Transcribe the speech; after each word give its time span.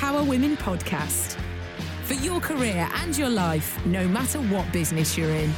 The 0.00 0.06
Northern 0.06 0.18
Power 0.18 0.30
Women 0.30 0.56
Podcast. 0.56 1.36
For 2.04 2.14
your 2.14 2.40
career 2.40 2.88
and 2.96 3.16
your 3.16 3.28
life, 3.28 3.84
no 3.86 4.06
matter 4.08 4.38
what 4.38 4.70
business 4.72 5.16
you're 5.16 5.30
in. 5.30 5.52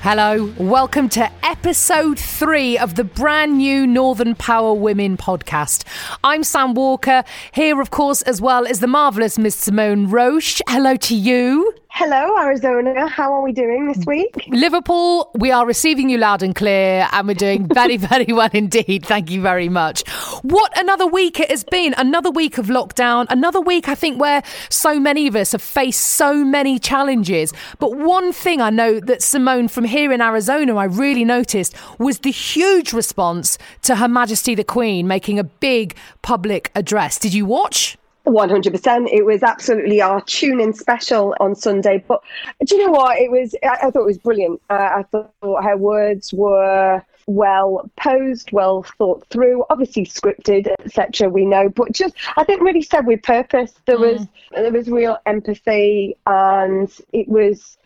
Hello, 0.00 0.52
welcome 0.56 1.08
to 1.10 1.30
episode 1.44 2.18
three 2.18 2.78
of 2.78 2.94
the 2.94 3.04
brand 3.04 3.58
new 3.58 3.86
Northern 3.86 4.34
Power 4.34 4.72
Women 4.72 5.16
podcast. 5.16 5.84
I'm 6.24 6.42
Sam 6.42 6.74
Walker, 6.74 7.24
here, 7.52 7.80
of 7.80 7.90
course, 7.90 8.22
as 8.22 8.40
well 8.40 8.66
as 8.66 8.80
the 8.80 8.86
marvellous 8.86 9.38
Miss 9.38 9.56
Simone 9.56 10.08
Roche. 10.08 10.60
Hello 10.68 10.96
to 10.96 11.14
you. 11.14 11.74
Hello, 11.98 12.36
Arizona. 12.36 13.08
How 13.08 13.32
are 13.32 13.40
we 13.40 13.52
doing 13.52 13.88
this 13.88 14.04
week? 14.06 14.44
Liverpool, 14.48 15.30
we 15.34 15.50
are 15.50 15.64
receiving 15.64 16.10
you 16.10 16.18
loud 16.18 16.42
and 16.42 16.54
clear, 16.54 17.08
and 17.10 17.26
we're 17.26 17.32
doing 17.32 17.66
very, 17.74 17.96
very 17.96 18.34
well 18.34 18.50
indeed. 18.52 19.06
Thank 19.06 19.30
you 19.30 19.40
very 19.40 19.70
much. 19.70 20.06
What 20.42 20.78
another 20.78 21.06
week 21.06 21.40
it 21.40 21.50
has 21.50 21.64
been. 21.64 21.94
Another 21.96 22.30
week 22.30 22.58
of 22.58 22.66
lockdown. 22.66 23.24
Another 23.30 23.62
week, 23.62 23.88
I 23.88 23.94
think, 23.94 24.20
where 24.20 24.42
so 24.68 25.00
many 25.00 25.26
of 25.26 25.34
us 25.34 25.52
have 25.52 25.62
faced 25.62 26.02
so 26.04 26.44
many 26.44 26.78
challenges. 26.78 27.54
But 27.78 27.96
one 27.96 28.30
thing 28.30 28.60
I 28.60 28.68
know 28.68 29.00
that 29.00 29.22
Simone 29.22 29.66
from 29.66 29.84
here 29.84 30.12
in 30.12 30.20
Arizona, 30.20 30.76
I 30.76 30.84
really 30.84 31.24
noticed 31.24 31.74
was 31.98 32.18
the 32.18 32.30
huge 32.30 32.92
response 32.92 33.56
to 33.84 33.96
Her 33.96 34.06
Majesty 34.06 34.54
the 34.54 34.64
Queen 34.64 35.08
making 35.08 35.38
a 35.38 35.44
big 35.44 35.96
public 36.20 36.70
address. 36.74 37.18
Did 37.18 37.32
you 37.32 37.46
watch? 37.46 37.96
100%. 38.26 39.08
It 39.12 39.24
was 39.24 39.42
absolutely 39.42 40.00
our 40.00 40.20
tune 40.22 40.60
in 40.60 40.72
special 40.72 41.34
on 41.40 41.54
Sunday. 41.54 42.04
But 42.06 42.22
do 42.64 42.76
you 42.76 42.86
know 42.86 42.92
what? 42.92 43.18
It 43.18 43.30
was, 43.30 43.54
I, 43.62 43.86
I 43.86 43.90
thought 43.90 44.02
it 44.02 44.06
was 44.06 44.18
brilliant. 44.18 44.60
Uh, 44.68 44.74
I 44.96 45.02
thought 45.10 45.32
her 45.42 45.76
words 45.76 46.32
were 46.32 47.02
well 47.26 47.90
posed, 47.96 48.52
well 48.52 48.84
thought 48.98 49.26
through, 49.30 49.64
obviously 49.70 50.06
scripted, 50.06 50.72
etc. 50.84 51.28
We 51.28 51.44
know, 51.44 51.68
but 51.68 51.92
just 51.92 52.14
I 52.36 52.44
think 52.44 52.62
really 52.62 52.82
said 52.82 53.06
with 53.06 53.22
purpose. 53.22 53.74
There 53.84 53.98
was 53.98 54.26
there 54.52 54.72
was 54.72 54.88
real 54.88 55.18
empathy, 55.26 56.16
and 56.26 56.90
it 57.12 57.28
was 57.28 57.78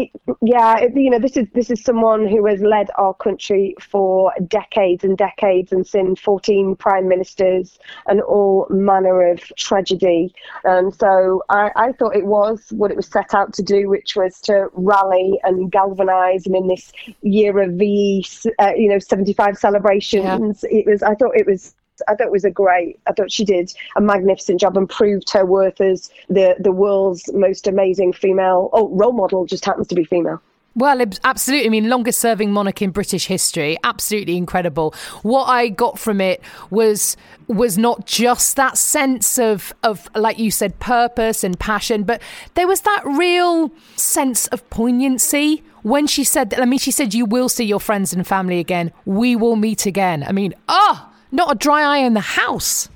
it, 0.00 0.10
yeah, 0.40 0.78
it, 0.78 0.96
you 0.96 1.10
know, 1.10 1.18
this 1.18 1.36
is 1.36 1.46
this 1.54 1.70
is 1.70 1.82
someone 1.82 2.26
who 2.26 2.46
has 2.46 2.60
led 2.60 2.88
our 2.96 3.12
country 3.14 3.74
for 3.80 4.32
decades 4.46 5.04
and 5.04 5.16
decades 5.18 5.72
and 5.72 5.86
seen 5.86 6.16
14 6.16 6.76
prime 6.76 7.08
ministers 7.08 7.78
and 8.06 8.20
all 8.22 8.66
manner 8.70 9.30
of 9.30 9.40
tragedy. 9.56 10.34
And 10.64 10.94
so 10.94 11.42
I, 11.50 11.70
I 11.76 11.92
thought 11.92 12.16
it 12.16 12.26
was 12.26 12.66
what 12.70 12.90
it 12.90 12.96
was 12.96 13.08
set 13.08 13.34
out 13.34 13.52
to 13.54 13.62
do, 13.62 13.88
which 13.88 14.16
was 14.16 14.40
to 14.42 14.68
rally 14.72 15.38
and 15.44 15.70
galvanise. 15.70 16.46
And 16.46 16.56
in 16.56 16.66
this 16.68 16.92
year 17.22 17.58
of 17.60 17.78
the 17.78 18.24
uh, 18.58 18.72
you 18.76 18.88
know 18.88 18.98
75 18.98 19.58
celebrations, 19.58 20.64
it 20.70 20.86
was. 20.86 21.02
I 21.02 21.14
thought 21.14 21.36
it 21.36 21.46
was 21.46 21.74
I 22.08 22.14
thought 22.14 22.26
it 22.26 22.32
was 22.32 22.44
a 22.44 22.50
great. 22.50 22.98
I 23.06 23.12
thought 23.12 23.32
she 23.32 23.44
did 23.44 23.72
a 23.96 24.00
magnificent 24.00 24.60
job 24.60 24.76
and 24.76 24.88
proved 24.88 25.30
her 25.30 25.44
worth 25.44 25.80
as 25.80 26.10
the 26.28 26.56
the 26.58 26.72
world's 26.72 27.32
most 27.32 27.66
amazing 27.66 28.12
female. 28.12 28.70
Oh, 28.72 28.88
role 28.88 29.12
model 29.12 29.46
just 29.46 29.64
happens 29.64 29.88
to 29.88 29.94
be 29.94 30.04
female. 30.04 30.40
Well, 30.76 31.04
absolutely. 31.24 31.66
I 31.66 31.70
mean, 31.70 31.88
longest 31.88 32.20
serving 32.20 32.52
monarch 32.52 32.80
in 32.80 32.90
British 32.90 33.26
history. 33.26 33.76
Absolutely 33.82 34.36
incredible. 34.36 34.94
What 35.22 35.46
I 35.46 35.68
got 35.68 35.98
from 35.98 36.20
it 36.20 36.40
was 36.70 37.16
was 37.48 37.76
not 37.76 38.06
just 38.06 38.54
that 38.54 38.78
sense 38.78 39.38
of 39.38 39.74
of 39.82 40.08
like 40.14 40.38
you 40.38 40.52
said 40.52 40.78
purpose 40.78 41.42
and 41.42 41.58
passion, 41.58 42.04
but 42.04 42.22
there 42.54 42.68
was 42.68 42.82
that 42.82 43.02
real 43.04 43.72
sense 43.96 44.46
of 44.48 44.68
poignancy 44.70 45.64
when 45.82 46.06
she 46.06 46.22
said 46.22 46.54
I 46.54 46.64
mean, 46.66 46.78
she 46.78 46.92
said 46.92 47.14
you 47.14 47.24
will 47.24 47.48
see 47.48 47.64
your 47.64 47.80
friends 47.80 48.12
and 48.12 48.24
family 48.24 48.60
again. 48.60 48.92
We 49.04 49.34
will 49.34 49.56
meet 49.56 49.86
again. 49.86 50.22
I 50.22 50.30
mean, 50.30 50.54
ah, 50.68 51.08
oh, 51.08 51.09
not 51.32 51.52
a 51.52 51.54
dry 51.54 51.82
eye 51.82 51.98
in 51.98 52.14
the 52.14 52.20
house. 52.20 52.88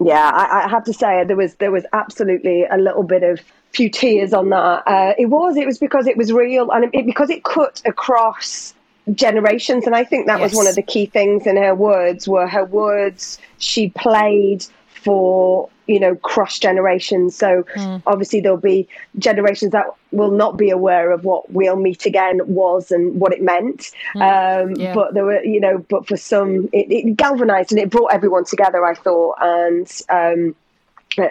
Yeah, 0.00 0.30
I, 0.34 0.64
I 0.64 0.68
have 0.68 0.84
to 0.84 0.92
say 0.92 1.24
there 1.24 1.36
was 1.36 1.54
there 1.56 1.70
was 1.70 1.84
absolutely 1.92 2.64
a 2.64 2.76
little 2.76 3.02
bit 3.04 3.22
of 3.22 3.40
few 3.72 3.88
tears 3.88 4.32
on 4.32 4.50
that. 4.50 4.82
Uh, 4.86 5.14
it 5.18 5.26
was 5.26 5.56
it 5.56 5.66
was 5.66 5.78
because 5.78 6.06
it 6.06 6.16
was 6.16 6.32
real 6.32 6.70
and 6.70 6.92
it, 6.92 7.06
because 7.06 7.30
it 7.30 7.44
cut 7.44 7.80
across 7.84 8.74
generations, 9.14 9.86
and 9.86 9.94
I 9.94 10.04
think 10.04 10.26
that 10.26 10.40
Yes. 10.40 10.50
was 10.50 10.56
one 10.58 10.66
of 10.66 10.74
the 10.74 10.82
key 10.82 11.06
things 11.06 11.46
in 11.46 11.56
her 11.56 11.74
words. 11.74 12.26
Were 12.28 12.46
her 12.46 12.64
words 12.64 13.38
she 13.58 13.90
played 13.90 14.64
for 15.02 15.68
you 15.86 15.98
know 15.98 16.14
cross 16.16 16.58
generations. 16.58 17.36
So 17.36 17.64
obviously 18.06 18.40
there'll 18.40 18.56
be 18.56 18.88
generations 19.18 19.72
that 19.72 19.86
will 20.10 20.30
not 20.30 20.56
be 20.56 20.70
aware 20.70 21.10
of 21.10 21.24
what 21.24 21.50
"We'll 21.50 21.76
Meet 21.76 22.06
Again" 22.06 22.40
was 22.46 22.90
and 22.90 23.18
what 23.20 23.32
it 23.32 23.42
meant. 23.42 23.90
Um, 24.16 24.74
Yeah. 24.76 24.94
But 24.94 25.14
there 25.14 25.24
were 25.24 25.42
you 25.44 25.60
know, 25.60 25.78
but 25.88 26.06
for 26.06 26.16
some 26.16 26.68
it, 26.72 26.86
it 26.90 27.16
galvanized 27.16 27.72
and 27.72 27.80
it 27.80 27.90
brought 27.90 28.12
everyone 28.14 28.44
together. 28.44 28.84
I 28.84 28.94
thought 28.94 29.36
and. 29.40 29.90
Um, 30.08 30.54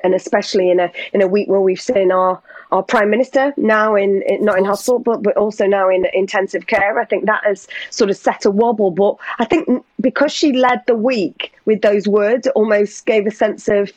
and 0.03 0.13
especially 0.13 0.69
in 0.69 0.79
a 0.79 0.91
in 1.11 1.23
a 1.23 1.27
week 1.27 1.47
where 1.49 1.59
we've 1.59 1.81
seen 1.81 2.11
our 2.11 2.39
our 2.71 2.83
prime 2.83 3.09
minister 3.09 3.53
now 3.57 3.95
in, 3.95 4.21
in 4.27 4.43
not 4.45 4.57
in 4.57 4.65
hospital 4.65 4.99
but 4.99 5.23
but 5.23 5.35
also 5.37 5.65
now 5.65 5.89
in 5.89 6.05
intensive 6.13 6.67
care. 6.67 6.99
I 6.99 7.05
think 7.05 7.25
that 7.25 7.43
has 7.43 7.67
sort 7.89 8.09
of 8.09 8.17
set 8.17 8.45
a 8.45 8.51
wobble 8.51 8.91
but 8.91 9.15
i 9.39 9.45
think 9.45 9.67
because 9.99 10.31
she 10.31 10.53
led 10.53 10.81
the 10.87 10.95
week 10.95 11.53
with 11.65 11.81
those 11.81 12.07
words 12.07 12.47
it 12.47 12.53
almost 12.55 13.05
gave 13.05 13.25
a 13.27 13.31
sense 13.31 13.67
of 13.67 13.91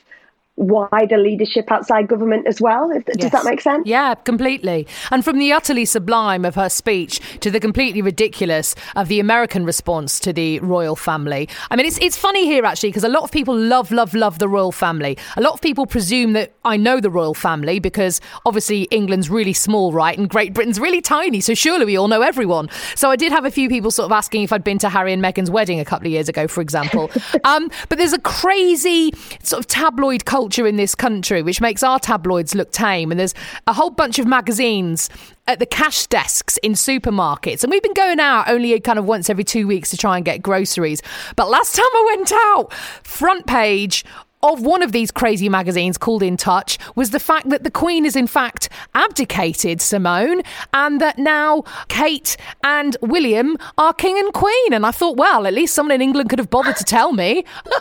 wider 0.57 1.19
leadership 1.19 1.71
outside 1.73 2.07
government 2.07 2.47
as 2.47 2.61
well 2.61 2.89
does 2.89 3.03
Yes. 3.19 3.33
that 3.33 3.45
make 3.45 3.61
sense 3.61 3.87
Yeah, 3.87 4.15
completely. 4.15 4.87
And 5.11 5.25
from 5.25 5.39
the 5.39 5.53
utterly 5.53 5.85
sublime 5.85 6.45
of 6.45 6.55
her 6.55 6.69
speech 6.69 7.21
to 7.41 7.51
the 7.51 7.59
completely 7.59 8.03
ridiculous 8.03 8.77
of 8.95 9.09
the 9.09 9.19
American 9.19 9.65
response 9.65 10.21
to 10.21 10.33
the 10.33 10.61
royal 10.61 10.95
family. 10.95 11.49
I 11.73 11.77
mean, 11.77 11.87
it's 11.87 11.99
it's 11.99 12.17
funny 12.17 12.45
here 12.47 12.65
actually 12.65 12.91
because 12.91 13.03
a 13.03 13.09
lot 13.09 13.25
of 13.25 13.33
people 13.33 13.57
love, 13.57 13.91
love, 13.91 14.15
love 14.15 14.39
the 14.39 14.49
royal 14.49 14.71
family. 14.71 15.19
A 15.37 15.41
lot 15.41 15.55
of 15.55 15.61
people 15.61 15.87
presume 15.87 16.35
that 16.35 16.53
I 16.65 16.77
know 16.77 17.01
the 17.01 17.11
royal 17.11 17.35
family 17.35 17.81
because 17.81 18.21
obviously 18.47 18.83
England's 18.93 19.29
really 19.29 19.53
small, 19.55 19.93
right, 19.93 20.17
and 20.17 20.29
Great 20.31 20.55
Britain's 20.55 20.79
really 20.79 21.01
tiny. 21.01 21.41
So 21.41 21.55
surely 21.55 21.85
we 21.85 21.97
all 21.97 22.07
know 22.09 22.23
everyone. 22.23 22.69
So 22.95 23.11
I 23.11 23.17
did 23.17 23.33
have 23.33 23.45
a 23.45 23.51
few 23.51 23.69
people 23.69 23.91
sort 23.91 24.07
of 24.07 24.13
asking 24.13 24.45
if 24.45 24.53
I'd 24.53 24.63
been 24.63 24.79
to 24.79 24.89
Harry 24.89 25.13
and 25.13 25.23
Meghan's 25.23 25.51
wedding 25.51 25.81
a 25.81 25.85
couple 25.85 26.07
of 26.07 26.13
years 26.13 26.29
ago, 26.29 26.47
for 26.47 26.61
example. 26.61 27.11
um, 27.45 27.71
but 27.89 27.99
there's 27.99 28.13
a 28.13 28.21
crazy 28.21 29.13
sort 29.43 29.59
of 29.59 29.67
tabloid 29.67 30.25
culture 30.25 30.44
in 30.67 30.77
this 30.77 30.95
country, 30.95 31.43
which 31.43 31.61
makes 31.61 31.83
our 31.83 31.99
tabloids 31.99 32.55
look 32.55 32.71
tame. 32.71 33.11
And 33.11 33.19
there's 33.19 33.35
a 33.67 33.73
whole 33.73 33.91
bunch 33.91 34.19
of 34.19 34.27
magazines 34.27 35.09
at 35.47 35.59
the 35.59 35.67
cash 35.67 36.07
desks 36.07 36.57
in 36.59 36.73
supermarkets. 36.73 37.63
And 37.63 37.71
we've 37.71 37.83
been 37.83 37.95
going 37.95 38.21
out 38.21 38.49
only 38.49 38.79
kind 38.81 38.99
of 38.99 39.05
once 39.05 39.29
every 39.29 39.45
two 39.45 39.67
weeks 39.67 39.91
to 39.91 39.97
try 39.97 40.17
and 40.17 40.25
get 40.25 40.43
groceries. 40.43 41.03
But 41.37 41.51
last 41.51 41.75
time 41.75 41.85
I 41.85 42.15
went 42.17 42.33
out, 42.33 42.73
front 43.03 43.47
page 43.47 44.05
of 44.45 44.61
one 44.61 44.83
of 44.83 44.93
these 44.93 45.11
crazy 45.11 45.49
magazines 45.49 45.97
called 45.97 46.23
In 46.23 46.37
Touch 46.37 46.79
was 46.95 47.11
the 47.11 47.19
fact 47.19 47.49
that 47.49 47.65
the 47.65 47.71
Queen 47.71 48.05
is 48.05 48.15
in 48.15 48.27
fact 48.27 48.69
abdicated, 48.95 49.81
Simone, 49.81 50.43
and 50.75 51.01
that 51.01 51.19
now 51.19 51.63
Kate 51.89 52.37
and 52.63 52.95
William 53.01 53.57
are 53.79 53.95
King 53.95 54.19
and 54.19 54.33
Queen. 54.35 54.75
And 54.75 54.85
I 54.85 54.91
thought, 54.91 55.17
well, 55.17 55.47
at 55.47 55.55
least 55.55 55.75
someone 55.75 55.95
in 55.95 56.03
England 56.03 56.29
could 56.29 56.39
have 56.39 56.51
bothered 56.51 56.77
to 56.77 56.85
tell 56.85 57.13
me. 57.13 57.45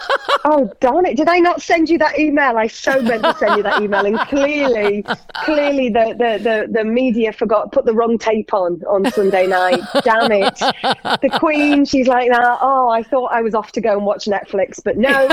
Oh 0.45 0.69
darn 0.81 1.05
it! 1.05 1.15
Did 1.15 1.29
I 1.29 1.39
not 1.39 1.61
send 1.61 1.89
you 1.89 1.97
that 1.99 2.19
email? 2.19 2.57
I 2.57 2.67
so 2.67 3.01
meant 3.01 3.23
to 3.23 3.33
send 3.37 3.55
you 3.55 3.63
that 3.63 3.81
email, 3.81 4.05
and 4.05 4.19
clearly, 4.19 5.05
clearly 5.45 5.87
the, 5.87 6.13
the, 6.17 6.43
the, 6.43 6.67
the 6.69 6.83
media 6.83 7.31
forgot 7.31 7.71
put 7.71 7.85
the 7.85 7.93
wrong 7.93 8.17
tape 8.17 8.53
on 8.53 8.83
on 8.83 9.09
Sunday 9.11 9.47
night. 9.47 9.79
Damn 10.03 10.33
it! 10.33 10.57
The 10.59 11.37
Queen, 11.39 11.85
she's 11.85 12.07
like 12.07 12.29
that. 12.29 12.57
Oh, 12.61 12.89
I 12.89 13.03
thought 13.03 13.27
I 13.27 13.41
was 13.41 13.55
off 13.55 13.71
to 13.73 13.81
go 13.81 13.93
and 13.93 14.05
watch 14.05 14.25
Netflix, 14.25 14.83
but 14.83 14.97
no. 14.97 15.29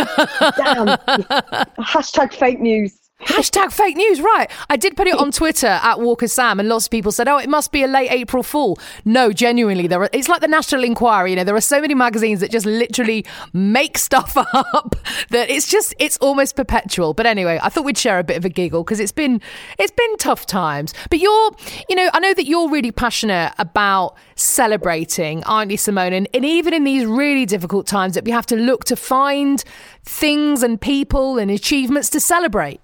Damn. 0.56 1.19
Hashtag 1.78 2.32
fake 2.34 2.60
news. 2.60 2.99
Hashtag 3.22 3.70
fake 3.70 3.96
news, 3.96 4.20
right? 4.20 4.50
I 4.70 4.76
did 4.76 4.96
put 4.96 5.06
it 5.06 5.14
on 5.14 5.30
Twitter 5.30 5.66
at 5.66 6.00
Walker 6.00 6.26
Sam, 6.26 6.58
and 6.58 6.68
lots 6.70 6.86
of 6.86 6.90
people 6.90 7.12
said, 7.12 7.28
"Oh, 7.28 7.36
it 7.36 7.50
must 7.50 7.70
be 7.70 7.82
a 7.82 7.86
late 7.86 8.10
April 8.10 8.42
Fool." 8.42 8.78
No, 9.04 9.30
genuinely, 9.30 9.86
there 9.86 10.02
are. 10.02 10.08
It's 10.12 10.28
like 10.28 10.40
the 10.40 10.48
National 10.48 10.84
Enquirer. 10.84 11.26
You 11.26 11.36
know, 11.36 11.44
there 11.44 11.54
are 11.54 11.60
so 11.60 11.82
many 11.82 11.94
magazines 11.94 12.40
that 12.40 12.50
just 12.50 12.64
literally 12.64 13.26
make 13.52 13.98
stuff 13.98 14.36
up 14.54 14.96
that 15.28 15.50
it's 15.50 15.68
just 15.68 15.94
it's 15.98 16.16
almost 16.18 16.56
perpetual. 16.56 17.12
But 17.12 17.26
anyway, 17.26 17.60
I 17.62 17.68
thought 17.68 17.84
we'd 17.84 17.98
share 17.98 18.18
a 18.18 18.24
bit 18.24 18.38
of 18.38 18.46
a 18.46 18.48
giggle 18.48 18.84
because 18.84 19.00
it's 19.00 19.12
been 19.12 19.42
it's 19.78 19.92
been 19.92 20.16
tough 20.16 20.46
times. 20.46 20.94
But 21.10 21.18
you're, 21.18 21.50
you 21.90 21.96
know, 21.96 22.08
I 22.14 22.20
know 22.20 22.32
that 22.32 22.46
you're 22.46 22.70
really 22.70 22.92
passionate 22.92 23.52
about 23.58 24.16
celebrating, 24.34 25.44
aren't 25.44 25.70
you, 25.70 25.76
Simone? 25.76 26.14
And, 26.14 26.28
and 26.32 26.44
even 26.46 26.72
in 26.72 26.84
these 26.84 27.04
really 27.04 27.44
difficult 27.44 27.86
times, 27.86 28.14
that 28.14 28.24
we 28.24 28.30
have 28.30 28.46
to 28.46 28.56
look 28.56 28.84
to 28.86 28.96
find 28.96 29.62
things 30.04 30.62
and 30.62 30.80
people 30.80 31.38
and 31.38 31.50
achievements 31.50 32.08
to 32.10 32.20
celebrate. 32.20 32.80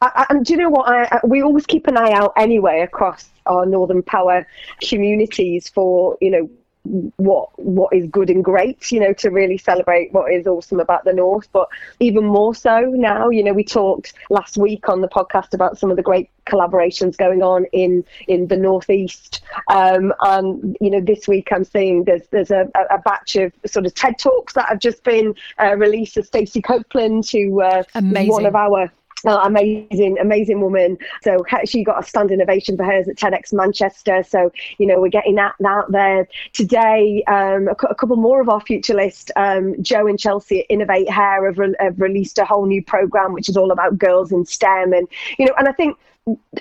I, 0.00 0.26
and 0.30 0.44
do 0.44 0.52
you 0.52 0.58
know 0.58 0.70
what? 0.70 0.88
I, 0.88 1.04
I, 1.04 1.20
we 1.24 1.42
always 1.42 1.66
keep 1.66 1.86
an 1.86 1.96
eye 1.96 2.12
out 2.12 2.32
anyway 2.36 2.80
across 2.80 3.28
our 3.46 3.66
Northern 3.66 4.02
Power 4.02 4.46
communities 4.80 5.68
for 5.68 6.16
you 6.20 6.30
know 6.30 6.50
what 7.16 7.50
what 7.58 7.94
is 7.94 8.08
good 8.08 8.30
and 8.30 8.42
great 8.42 8.90
you 8.90 9.00
know 9.00 9.12
to 9.12 9.30
really 9.30 9.58
celebrate 9.58 10.12
what 10.12 10.32
is 10.32 10.46
awesome 10.46 10.80
about 10.80 11.04
the 11.04 11.12
north 11.12 11.46
but 11.52 11.68
even 12.00 12.24
more 12.24 12.54
so 12.54 12.80
now 12.94 13.28
you 13.28 13.42
know 13.42 13.52
we 13.52 13.64
talked 13.64 14.14
last 14.30 14.56
week 14.56 14.88
on 14.88 15.00
the 15.00 15.08
podcast 15.08 15.52
about 15.52 15.78
some 15.78 15.90
of 15.90 15.96
the 15.96 16.02
great 16.02 16.30
collaborations 16.46 17.16
going 17.16 17.42
on 17.42 17.66
in 17.72 18.02
in 18.26 18.46
the 18.46 18.56
northeast 18.56 19.42
um, 19.68 20.14
and 20.20 20.76
you 20.80 20.90
know 20.90 21.00
this 21.00 21.28
week 21.28 21.48
i'm 21.52 21.64
seeing 21.64 22.04
there's 22.04 22.26
there's 22.30 22.50
a, 22.50 22.70
a 22.90 22.98
batch 22.98 23.36
of 23.36 23.52
sort 23.66 23.84
of 23.84 23.92
ted 23.94 24.18
talks 24.18 24.54
that 24.54 24.66
have 24.66 24.78
just 24.78 25.02
been 25.04 25.34
uh, 25.60 25.76
released 25.76 26.16
of 26.16 26.24
stacey 26.24 26.62
copeland 26.62 27.28
who 27.28 27.60
uh, 27.60 27.82
Amazing. 27.94 28.30
one 28.30 28.46
of 28.46 28.54
our 28.54 28.90
uh, 29.26 29.40
amazing, 29.44 30.18
amazing 30.18 30.60
woman. 30.60 30.98
So 31.22 31.44
she 31.64 31.82
got 31.82 32.02
a 32.02 32.06
standing 32.06 32.40
ovation 32.40 32.76
for 32.76 32.84
hers 32.84 33.08
at 33.08 33.16
TEDx 33.16 33.52
Manchester. 33.52 34.22
So 34.22 34.52
you 34.78 34.86
know 34.86 35.00
we're 35.00 35.08
getting 35.08 35.34
that 35.36 35.54
out 35.66 35.90
there 35.90 36.28
today. 36.52 37.22
Um, 37.26 37.68
a, 37.68 37.72
a 37.88 37.94
couple 37.94 38.16
more 38.16 38.40
of 38.40 38.48
our 38.48 38.60
future 38.60 38.94
list. 38.94 39.30
Um, 39.36 39.80
Jo 39.82 40.06
and 40.06 40.18
Chelsea 40.18 40.60
at 40.60 40.68
InnovateHer 40.68 41.46
have, 41.46 41.58
re- 41.58 41.74
have 41.80 42.00
released 42.00 42.38
a 42.38 42.44
whole 42.44 42.66
new 42.66 42.82
program 42.82 43.32
which 43.32 43.48
is 43.48 43.56
all 43.56 43.70
about 43.70 43.98
girls 43.98 44.32
in 44.32 44.44
STEM, 44.44 44.92
and 44.92 45.08
you 45.38 45.46
know, 45.46 45.54
and 45.58 45.68
I 45.68 45.72
think. 45.72 45.96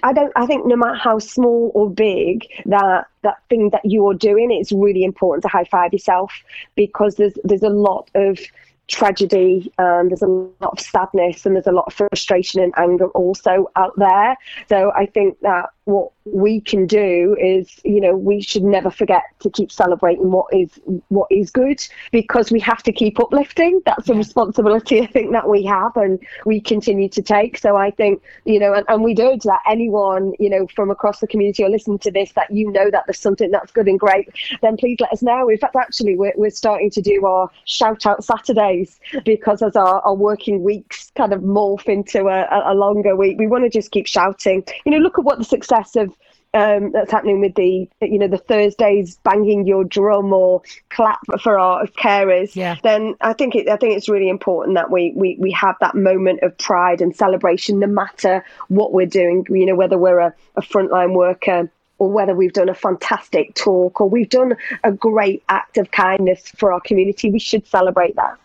I 0.02 0.14
don't. 0.14 0.32
I 0.38 0.46
think 0.46 0.66
no 0.66 0.78
matter 0.78 0.96
how 0.96 1.20
small 1.20 1.72
or 1.76 1.90
big 1.90 2.48
that 2.68 3.08
that 3.24 3.44
thing 3.50 3.70
that 3.72 3.82
you're 3.84 4.14
doing, 4.14 4.50
it's 4.50 4.72
really 4.72 5.04
important 5.04 5.42
to 5.42 5.50
high 5.50 5.66
five 5.66 5.92
yourself 5.92 6.32
because 6.76 7.16
there's 7.16 7.34
there's 7.44 7.64
a 7.64 7.70
lot 7.70 8.10
of 8.16 8.40
tragedy 8.88 9.72
and 9.78 10.12
there's 10.12 10.22
a 10.22 10.28
lot 10.28 10.72
of 10.72 10.80
sadness 10.80 11.46
and 11.46 11.56
there's 11.56 11.68
a 11.68 11.72
lot 11.72 11.88
of 11.88 11.94
frustration 11.94 12.62
and 12.62 12.74
anger 12.78 13.08
also 13.10 13.70
out 13.76 13.94
there. 13.98 14.38
So 14.70 14.92
I 14.96 15.06
think 15.06 15.40
that 15.42 15.70
what 15.86 16.12
we 16.34 16.62
can 16.62 16.86
do 16.86 17.36
is, 17.40 17.80
you 17.84 18.02
know, 18.02 18.16
we 18.16 18.42
should 18.42 18.64
never 18.64 18.90
forget 18.90 19.24
to 19.40 19.50
keep 19.50 19.72
celebrating 19.72 20.32
what 20.32 20.48
is 20.54 20.80
what 21.10 21.28
is 21.32 21.52
good 21.52 21.86
because 22.12 22.52
we 22.52 22.60
have 22.60 22.84
to 22.84 22.92
keep 22.92 23.20
uplifting. 23.20 23.82
That's 23.86 24.10
a 24.10 24.14
responsibility 24.14 25.02
I 25.02 25.08
think 25.08 25.32
that 25.32 25.48
we 25.50 25.64
have 25.64 25.96
and 25.98 26.20
we 26.46 26.60
continue 26.62 27.10
to 27.10 27.22
take. 27.22 27.58
So 27.58 27.76
I 27.76 27.92
think, 27.92 28.22
you 28.46 28.60
know, 28.60 28.74
and, 28.74 28.86
and 28.88 29.04
we 29.04 29.14
do 29.14 29.38
that 29.44 29.62
anyone, 29.70 30.34
you 30.40 30.50
know, 30.50 30.68
from 30.76 30.92
across 30.92 31.20
the 31.20 31.28
community 31.28 31.64
or 31.64 31.70
listening 31.70 32.00
to 32.00 32.12
this 32.12 32.32
that 32.34 32.52
you 32.52 32.72
know 32.72 32.90
that 32.92 33.04
there's 33.08 33.20
something 33.20 33.52
that's 33.52 33.72
good 33.72 33.88
and 33.88 34.00
great, 34.00 34.30
then 34.62 34.78
please 34.78 35.00
let 35.00 35.12
us 35.12 35.22
know. 35.22 35.50
In 35.50 35.58
fact, 35.58 35.76
actually, 35.76 36.16
we're, 36.16 36.34
we're 36.36 36.50
starting 36.50 36.90
to 36.92 37.02
do 37.02 37.26
our 37.26 37.50
shout 37.66 38.06
out 38.06 38.24
Saturdays 38.24 39.00
because 39.26 39.62
as 39.62 39.76
our, 39.76 40.02
our 40.02 40.16
working 40.16 40.64
weeks 40.64 41.12
kind 41.16 41.34
of 41.34 41.42
morph 41.42 41.86
into 41.86 42.28
a- 42.28 42.48
a 42.72 42.74
longer 42.74 43.16
week, 43.16 43.38
we 43.38 43.48
want 43.48 43.64
to 43.64 43.70
just 43.70 43.92
keep 43.92 44.08
shouting. 44.08 44.64
You 44.86 44.92
know, 44.92 44.98
look 44.98 45.18
at 45.18 45.26
what 45.26 45.38
the 45.38 45.46
success 45.46 45.96
of 45.96 46.14
um, 46.58 46.92
that's 46.92 47.12
happening 47.12 47.40
with 47.40 47.54
the 47.56 47.88
you 48.02 48.18
know 48.18 48.28
the 48.28 48.38
Thursdays 48.38 49.18
banging 49.24 49.68
your 49.68 49.84
drum 49.84 50.34
or 50.34 50.64
clap 50.90 51.20
for 51.42 51.60
our 51.60 51.86
carers, 51.88 52.56
Yeah. 52.56 52.76
then 52.84 53.16
I 53.22 53.34
think 53.34 53.56
it, 53.56 53.70
I 53.70 53.78
think 53.78 53.96
it's 53.96 54.10
really 54.10 54.30
important 54.30 54.76
that 54.76 54.90
we, 54.90 55.14
we 55.16 55.38
we 55.40 55.52
have 55.52 55.76
that 55.82 55.94
moment 55.96 56.42
of 56.42 56.58
pride 56.58 57.02
and 57.02 57.16
celebration, 57.16 57.80
no 57.80 57.88
matter 57.88 58.44
what 58.70 58.92
we're 58.92 59.06
doing. 59.06 59.46
You 59.50 59.68
know, 59.68 59.76
whether 59.76 59.98
we're 59.98 60.20
a, 60.20 60.34
a 60.56 60.62
frontline 60.62 61.14
worker 61.14 61.70
or 62.00 62.10
whether 62.12 62.36
we've 62.36 62.54
done 62.54 62.70
a 62.70 62.76
fantastic 62.76 63.54
talk 63.56 64.02
or 64.02 64.10
we've 64.10 64.30
done 64.30 64.56
a 64.84 64.92
great 64.92 65.44
act 65.50 65.78
of 65.78 65.90
kindness 65.92 66.48
for 66.58 66.72
our 66.74 66.80
community, 66.80 67.32
we 67.32 67.40
should 67.40 67.66
celebrate 67.68 68.16
that. 68.16 68.38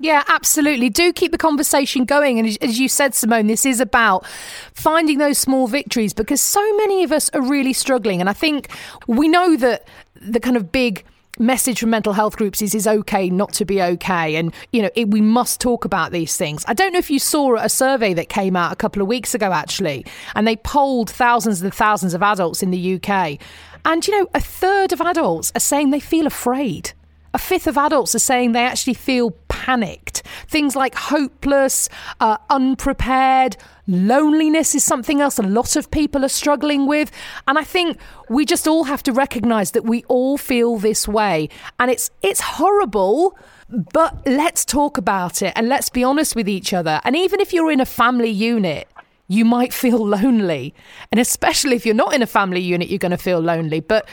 Yeah, 0.00 0.22
absolutely. 0.28 0.90
Do 0.90 1.12
keep 1.12 1.32
the 1.32 1.38
conversation 1.38 2.04
going. 2.04 2.38
And 2.38 2.56
as- 2.60 2.78
you 2.78 2.88
said, 2.88 3.14
Simone, 3.14 3.48
this 3.48 3.66
is 3.66 3.80
about 3.80 4.24
finding 4.72 5.18
those 5.18 5.38
small 5.38 5.66
victories 5.66 6.12
because 6.12 6.40
so 6.40 6.60
many 6.76 7.02
of 7.02 7.10
us 7.12 7.30
are 7.34 7.40
really 7.42 7.72
struggling. 7.72 8.20
And 8.20 8.30
I 8.30 8.32
think 8.32 8.68
we 9.06 9.28
know 9.28 9.56
that 9.56 9.86
the 10.14 10.40
kind 10.40 10.56
of 10.56 10.70
big 10.70 11.04
message 11.40 11.78
from 11.80 11.90
mental 11.90 12.12
health 12.12 12.36
groups 12.36 12.60
is 12.60 12.74
is 12.74 12.84
okay 12.88 13.30
not 13.30 13.52
to 13.52 13.64
be 13.64 13.80
okay 13.80 14.34
and 14.34 14.52
you 14.72 14.82
know 14.82 14.90
it, 14.96 15.08
we 15.08 15.20
must 15.20 15.60
talk 15.60 15.84
about 15.84 16.10
these 16.10 16.36
things 16.36 16.64
i 16.66 16.74
don't 16.74 16.92
know 16.92 16.98
if 16.98 17.12
you 17.12 17.20
saw 17.20 17.54
a 17.54 17.68
survey 17.68 18.12
that 18.12 18.28
came 18.28 18.56
out 18.56 18.72
a 18.72 18.74
couple 18.74 19.00
of 19.00 19.06
weeks 19.06 19.36
ago 19.36 19.52
actually 19.52 20.04
and 20.34 20.48
they 20.48 20.56
polled 20.56 21.08
thousands 21.08 21.62
and 21.62 21.72
thousands 21.72 22.12
of 22.12 22.24
adults 22.24 22.60
in 22.60 22.72
the 22.72 22.94
uk 22.96 23.38
and 23.84 24.08
you 24.08 24.18
know 24.18 24.28
a 24.34 24.40
third 24.40 24.92
of 24.92 25.00
adults 25.00 25.52
are 25.54 25.60
saying 25.60 25.90
they 25.90 26.00
feel 26.00 26.26
afraid 26.26 26.90
a 27.38 27.40
fifth 27.40 27.68
of 27.68 27.78
adults 27.78 28.16
are 28.16 28.18
saying 28.18 28.50
they 28.50 28.64
actually 28.64 28.94
feel 28.94 29.30
panicked. 29.46 30.22
Things 30.48 30.74
like 30.74 30.94
hopeless, 30.96 31.88
uh, 32.18 32.36
unprepared, 32.50 33.56
loneliness 33.86 34.74
is 34.74 34.82
something 34.82 35.20
else 35.20 35.38
a 35.38 35.42
lot 35.42 35.76
of 35.76 35.88
people 35.90 36.24
are 36.24 36.34
struggling 36.42 36.88
with. 36.88 37.12
And 37.46 37.56
I 37.56 37.62
think 37.62 37.98
we 38.28 38.44
just 38.44 38.66
all 38.66 38.84
have 38.84 39.04
to 39.04 39.12
recognize 39.12 39.70
that 39.70 39.84
we 39.84 40.02
all 40.08 40.36
feel 40.36 40.78
this 40.78 41.06
way. 41.06 41.48
And 41.78 41.92
it's 41.92 42.10
it's 42.22 42.40
horrible. 42.40 43.38
But 43.70 44.26
let's 44.26 44.64
talk 44.64 44.96
about 44.96 45.42
it 45.42 45.52
and 45.54 45.68
let's 45.68 45.90
be 45.90 46.02
honest 46.02 46.34
with 46.34 46.48
each 46.48 46.72
other. 46.72 47.00
And 47.04 47.14
even 47.14 47.38
if 47.38 47.52
you're 47.52 47.70
in 47.70 47.80
a 47.80 47.86
family 47.86 48.30
unit, 48.30 48.88
you 49.28 49.44
might 49.44 49.72
feel 49.72 50.04
lonely. 50.04 50.74
And 51.12 51.20
especially 51.20 51.76
if 51.76 51.86
you're 51.86 51.94
not 51.94 52.14
in 52.14 52.22
a 52.22 52.26
family 52.26 52.60
unit, 52.60 52.88
you're 52.88 52.98
going 52.98 53.10
to 53.10 53.18
feel 53.18 53.40
lonely. 53.40 53.80
But 53.80 54.08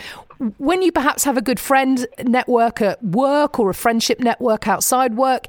when 0.57 0.81
you 0.81 0.91
perhaps 0.91 1.23
have 1.23 1.37
a 1.37 1.41
good 1.41 1.59
friend 1.59 2.05
network 2.23 2.81
at 2.81 3.01
work 3.03 3.59
or 3.59 3.69
a 3.69 3.73
friendship 3.73 4.19
network 4.19 4.67
outside 4.67 5.15
work, 5.15 5.47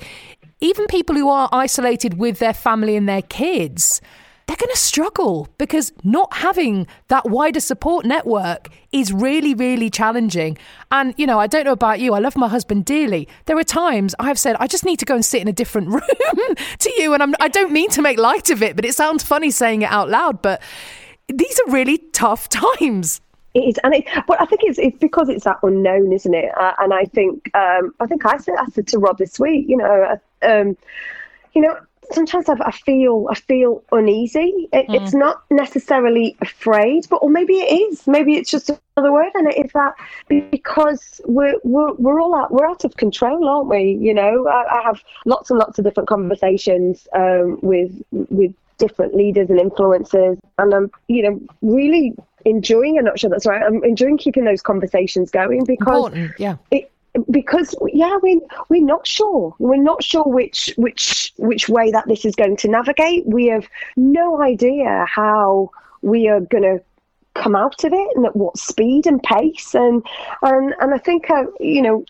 even 0.60 0.86
people 0.86 1.16
who 1.16 1.28
are 1.28 1.48
isolated 1.52 2.18
with 2.18 2.38
their 2.38 2.54
family 2.54 2.96
and 2.96 3.08
their 3.08 3.22
kids, 3.22 4.00
they're 4.46 4.56
going 4.56 4.72
to 4.72 4.78
struggle 4.78 5.48
because 5.58 5.92
not 6.04 6.32
having 6.34 6.86
that 7.08 7.28
wider 7.28 7.58
support 7.58 8.06
network 8.06 8.68
is 8.92 9.12
really, 9.12 9.54
really 9.54 9.90
challenging. 9.90 10.56
And, 10.92 11.14
you 11.16 11.26
know, 11.26 11.40
I 11.40 11.48
don't 11.48 11.64
know 11.64 11.72
about 11.72 11.98
you, 11.98 12.14
I 12.14 12.20
love 12.20 12.36
my 12.36 12.48
husband 12.48 12.84
dearly. 12.84 13.28
There 13.46 13.58
are 13.58 13.64
times 13.64 14.14
I've 14.20 14.38
said, 14.38 14.56
I 14.60 14.68
just 14.68 14.84
need 14.84 14.98
to 15.00 15.04
go 15.04 15.14
and 15.14 15.24
sit 15.24 15.42
in 15.42 15.48
a 15.48 15.52
different 15.52 15.88
room 15.90 16.54
to 16.78 16.92
you. 16.96 17.12
And 17.12 17.22
I'm, 17.22 17.34
I 17.40 17.48
don't 17.48 17.72
mean 17.72 17.90
to 17.90 18.02
make 18.02 18.18
light 18.18 18.50
of 18.50 18.62
it, 18.62 18.76
but 18.76 18.84
it 18.84 18.94
sounds 18.94 19.24
funny 19.24 19.50
saying 19.50 19.82
it 19.82 19.90
out 19.90 20.08
loud. 20.08 20.42
But 20.42 20.62
these 21.28 21.58
are 21.66 21.72
really 21.72 21.98
tough 22.12 22.48
times. 22.78 23.20
It 23.54 23.60
is, 23.60 23.78
and 23.84 23.94
it, 23.94 24.06
but 24.26 24.38
I 24.38 24.44
think 24.44 24.60
it's 24.64 24.78
it's 24.78 24.98
because 24.98 25.30
it's 25.30 25.44
that 25.44 25.56
unknown, 25.62 26.12
isn't 26.12 26.34
it? 26.34 26.54
Uh, 26.58 26.74
and 26.78 26.92
I 26.92 27.06
think 27.06 27.50
um, 27.54 27.94
I 28.00 28.06
think 28.06 28.26
I 28.26 28.36
said 28.36 28.54
I 28.58 28.66
said 28.66 28.86
to 28.88 28.98
Rob 28.98 29.16
this 29.16 29.40
week, 29.40 29.64
you 29.66 29.78
know, 29.78 30.18
uh, 30.42 30.46
um, 30.46 30.76
you 31.54 31.62
know, 31.62 31.74
sometimes 32.12 32.48
I, 32.48 32.54
I 32.64 32.70
feel 32.70 33.26
I 33.30 33.34
feel 33.34 33.82
uneasy. 33.92 34.68
It, 34.72 34.86
It's 34.88 35.14
not 35.14 35.42
necessarily 35.50 36.36
afraid, 36.40 37.06
but 37.08 37.16
or 37.16 37.30
maybe 37.30 37.54
it 37.54 37.92
is. 37.92 38.06
Maybe 38.06 38.34
it's 38.36 38.50
just 38.50 38.70
another 38.96 39.12
word, 39.12 39.30
and 39.34 39.48
it 39.48 39.64
is 39.64 39.72
that 39.72 39.94
because 40.50 41.20
we're 41.24 41.56
we're 41.64 41.92
we're 41.94 42.20
all 42.20 42.34
out 42.34 42.52
we're 42.52 42.66
out 42.66 42.84
of 42.84 42.96
control, 42.96 43.48
aren't 43.48 43.68
we? 43.68 43.98
You 44.00 44.14
know, 44.14 44.46
I, 44.48 44.78
I 44.78 44.82
have 44.82 45.02
lots 45.24 45.50
and 45.50 45.58
lots 45.58 45.78
of 45.78 45.84
different 45.84 46.08
conversations 46.08 47.06
um, 47.14 47.58
with 47.62 47.92
with 48.10 48.54
different 48.78 49.14
leaders 49.14 49.50
and 49.50 49.58
influencers, 49.58 50.38
and 50.58 50.74
I'm 50.74 50.90
you 51.08 51.22
know 51.22 51.40
really 51.62 52.14
enjoying. 52.44 52.98
I'm 52.98 53.04
not 53.04 53.18
sure 53.18 53.30
that's 53.30 53.46
right. 53.46 53.62
I'm 53.62 53.82
enjoying 53.84 54.18
keeping 54.18 54.44
those 54.44 54.62
conversations 54.62 55.30
going 55.30 55.64
because 55.64 55.86
Important, 55.86 56.32
yeah. 56.38 56.56
it 56.70 56.90
because 57.30 57.74
yeah 57.92 58.18
we 58.22 58.40
we're 58.68 58.84
not 58.84 59.06
sure. 59.06 59.54
We're 59.58 59.76
not 59.76 60.02
sure 60.02 60.24
which 60.24 60.72
which 60.76 61.32
which 61.36 61.68
way 61.68 61.90
that 61.90 62.08
this 62.08 62.24
is 62.24 62.34
going 62.34 62.56
to 62.58 62.68
navigate. 62.68 63.26
We 63.26 63.46
have 63.46 63.68
no 63.96 64.42
idea 64.42 65.06
how 65.08 65.70
we 66.02 66.28
are 66.28 66.40
going 66.40 66.62
to 66.62 66.82
come 67.34 67.54
out 67.54 67.84
of 67.84 67.92
it 67.92 68.16
and 68.16 68.26
at 68.26 68.36
what 68.36 68.58
speed 68.58 69.06
and 69.06 69.22
pace. 69.22 69.74
And 69.74 70.04
and 70.42 70.74
and 70.80 70.94
I 70.94 70.98
think 70.98 71.30
uh, 71.30 71.44
you 71.60 71.82
know 71.82 72.04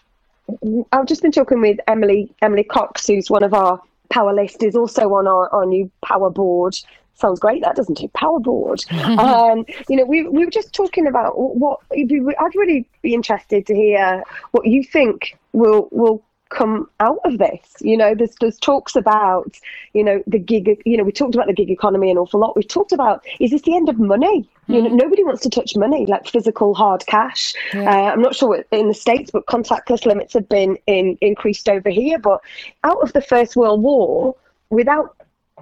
I've 0.93 1.07
just 1.07 1.23
been 1.23 1.33
talking 1.33 1.61
with 1.61 1.79
Emily 1.87 2.33
Emily 2.43 2.65
Cox 2.65 3.07
who's 3.07 3.31
one 3.31 3.43
of 3.43 3.55
our 3.55 3.81
power 4.11 4.33
list 4.33 4.63
is 4.63 4.75
also 4.75 5.15
on 5.15 5.27
our, 5.27 5.49
our 5.51 5.67
new 5.67 5.91
power 6.05 6.31
board. 6.31 6.77
Sounds 7.15 7.41
great 7.41 7.63
that 7.63 7.77
doesn't 7.77 8.01
it 8.03 8.13
power 8.13 8.39
board. 8.39 8.85
Um 8.93 9.65
you 9.89 9.97
know 9.97 10.05
we, 10.05 10.29
we 10.29 10.45
were 10.45 10.51
just 10.51 10.75
talking 10.75 11.07
about 11.07 11.33
what 11.37 11.81
i'd 11.93 12.55
really 12.55 12.87
be 13.01 13.15
interested 13.15 13.67
to 13.67 13.75
hear 13.75 14.23
what 14.51 14.67
you 14.67 14.85
think 14.85 15.39
will 15.53 15.89
will 15.93 16.23
come 16.49 16.89
out 17.01 17.19
of 17.25 17.39
this. 17.39 17.61
You 17.81 17.97
know, 17.97 18.15
there's 18.15 18.35
there's 18.41 18.59
talks 18.59 18.97
about, 18.97 19.59
you 19.93 20.05
know, 20.05 20.23
the 20.27 20.39
gig. 20.39 20.81
You 20.85 20.97
know, 20.97 21.05
we 21.05 21.13
talked 21.13 21.35
about 21.35 21.47
the 21.47 21.53
gig 21.53 21.71
economy 21.71 22.11
an 22.11 22.19
awful 22.19 22.41
lot. 22.41 22.57
We've 22.57 22.67
talked 22.67 22.93
about 22.93 23.25
is 23.41 23.51
this 23.51 23.63
the 23.63 23.77
end 23.77 23.89
of 23.89 23.99
money? 23.99 24.49
You 24.69 24.83
know, 24.83 24.89
nobody 24.89 25.23
wants 25.23 25.43
to 25.43 25.51
touch 25.51 25.77
money 25.77 26.07
like 26.07 26.27
physical 26.27 26.75
hard 26.75 27.07
cash. 27.07 27.55
Uh, 27.73 27.85
I'm 27.85 28.21
not 28.21 28.35
sure 28.35 28.49
what 28.49 28.67
in 28.73 28.89
the 28.89 28.95
states, 28.95 29.31
but 29.31 29.47
contactless 29.47 30.05
limits 30.07 30.35
have 30.35 30.49
been 30.49 30.77
in, 30.87 31.17
increased 31.21 31.69
over 31.69 31.89
here. 31.89 32.19
But 32.19 32.41
out 32.83 33.01
of 33.01 33.13
the 33.13 33.21
First 33.21 33.55
World 33.55 33.83
War, 33.83 34.35
without 34.71 35.17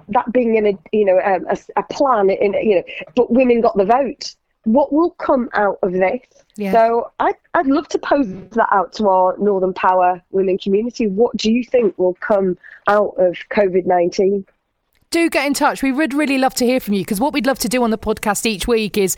that 0.09 0.31
being 0.31 0.55
in 0.55 0.67
a 0.67 0.77
you 0.91 1.05
know 1.05 1.19
um, 1.19 1.45
a, 1.49 1.57
a 1.77 1.83
plan 1.83 2.29
in 2.29 2.53
you 2.53 2.75
know, 2.75 2.83
but 3.15 3.31
women 3.31 3.61
got 3.61 3.77
the 3.77 3.85
vote. 3.85 4.35
What 4.65 4.91
will 4.91 5.11
come 5.11 5.49
out 5.53 5.79
of 5.81 5.93
this? 5.93 6.21
Yeah. 6.57 6.71
So 6.71 7.11
I'd, 7.19 7.35
I'd 7.53 7.67
love 7.67 7.87
to 7.89 7.97
pose 7.97 8.27
that 8.27 8.69
out 8.71 8.93
to 8.93 9.09
our 9.09 9.37
Northern 9.37 9.73
Power 9.73 10.21
women 10.31 10.57
community. 10.57 11.07
What 11.07 11.35
do 11.37 11.51
you 11.51 11.63
think 11.63 11.97
will 11.97 12.15
come 12.15 12.57
out 12.87 13.15
of 13.17 13.35
COVID 13.51 13.85
19? 13.85 14.45
do 15.15 15.29
get 15.29 15.47
in 15.47 15.53
touch. 15.53 15.81
We 15.81 15.93
would 15.93 16.13
really 16.13 16.37
love 16.37 16.53
to 16.55 16.65
hear 16.65 16.81
from 16.81 16.93
you 16.93 17.01
because 17.01 17.21
what 17.21 17.31
we'd 17.31 17.45
love 17.45 17.59
to 17.59 17.69
do 17.69 17.83
on 17.83 17.89
the 17.89 17.97
podcast 17.97 18.45
each 18.45 18.67
week 18.67 18.97
is 18.97 19.15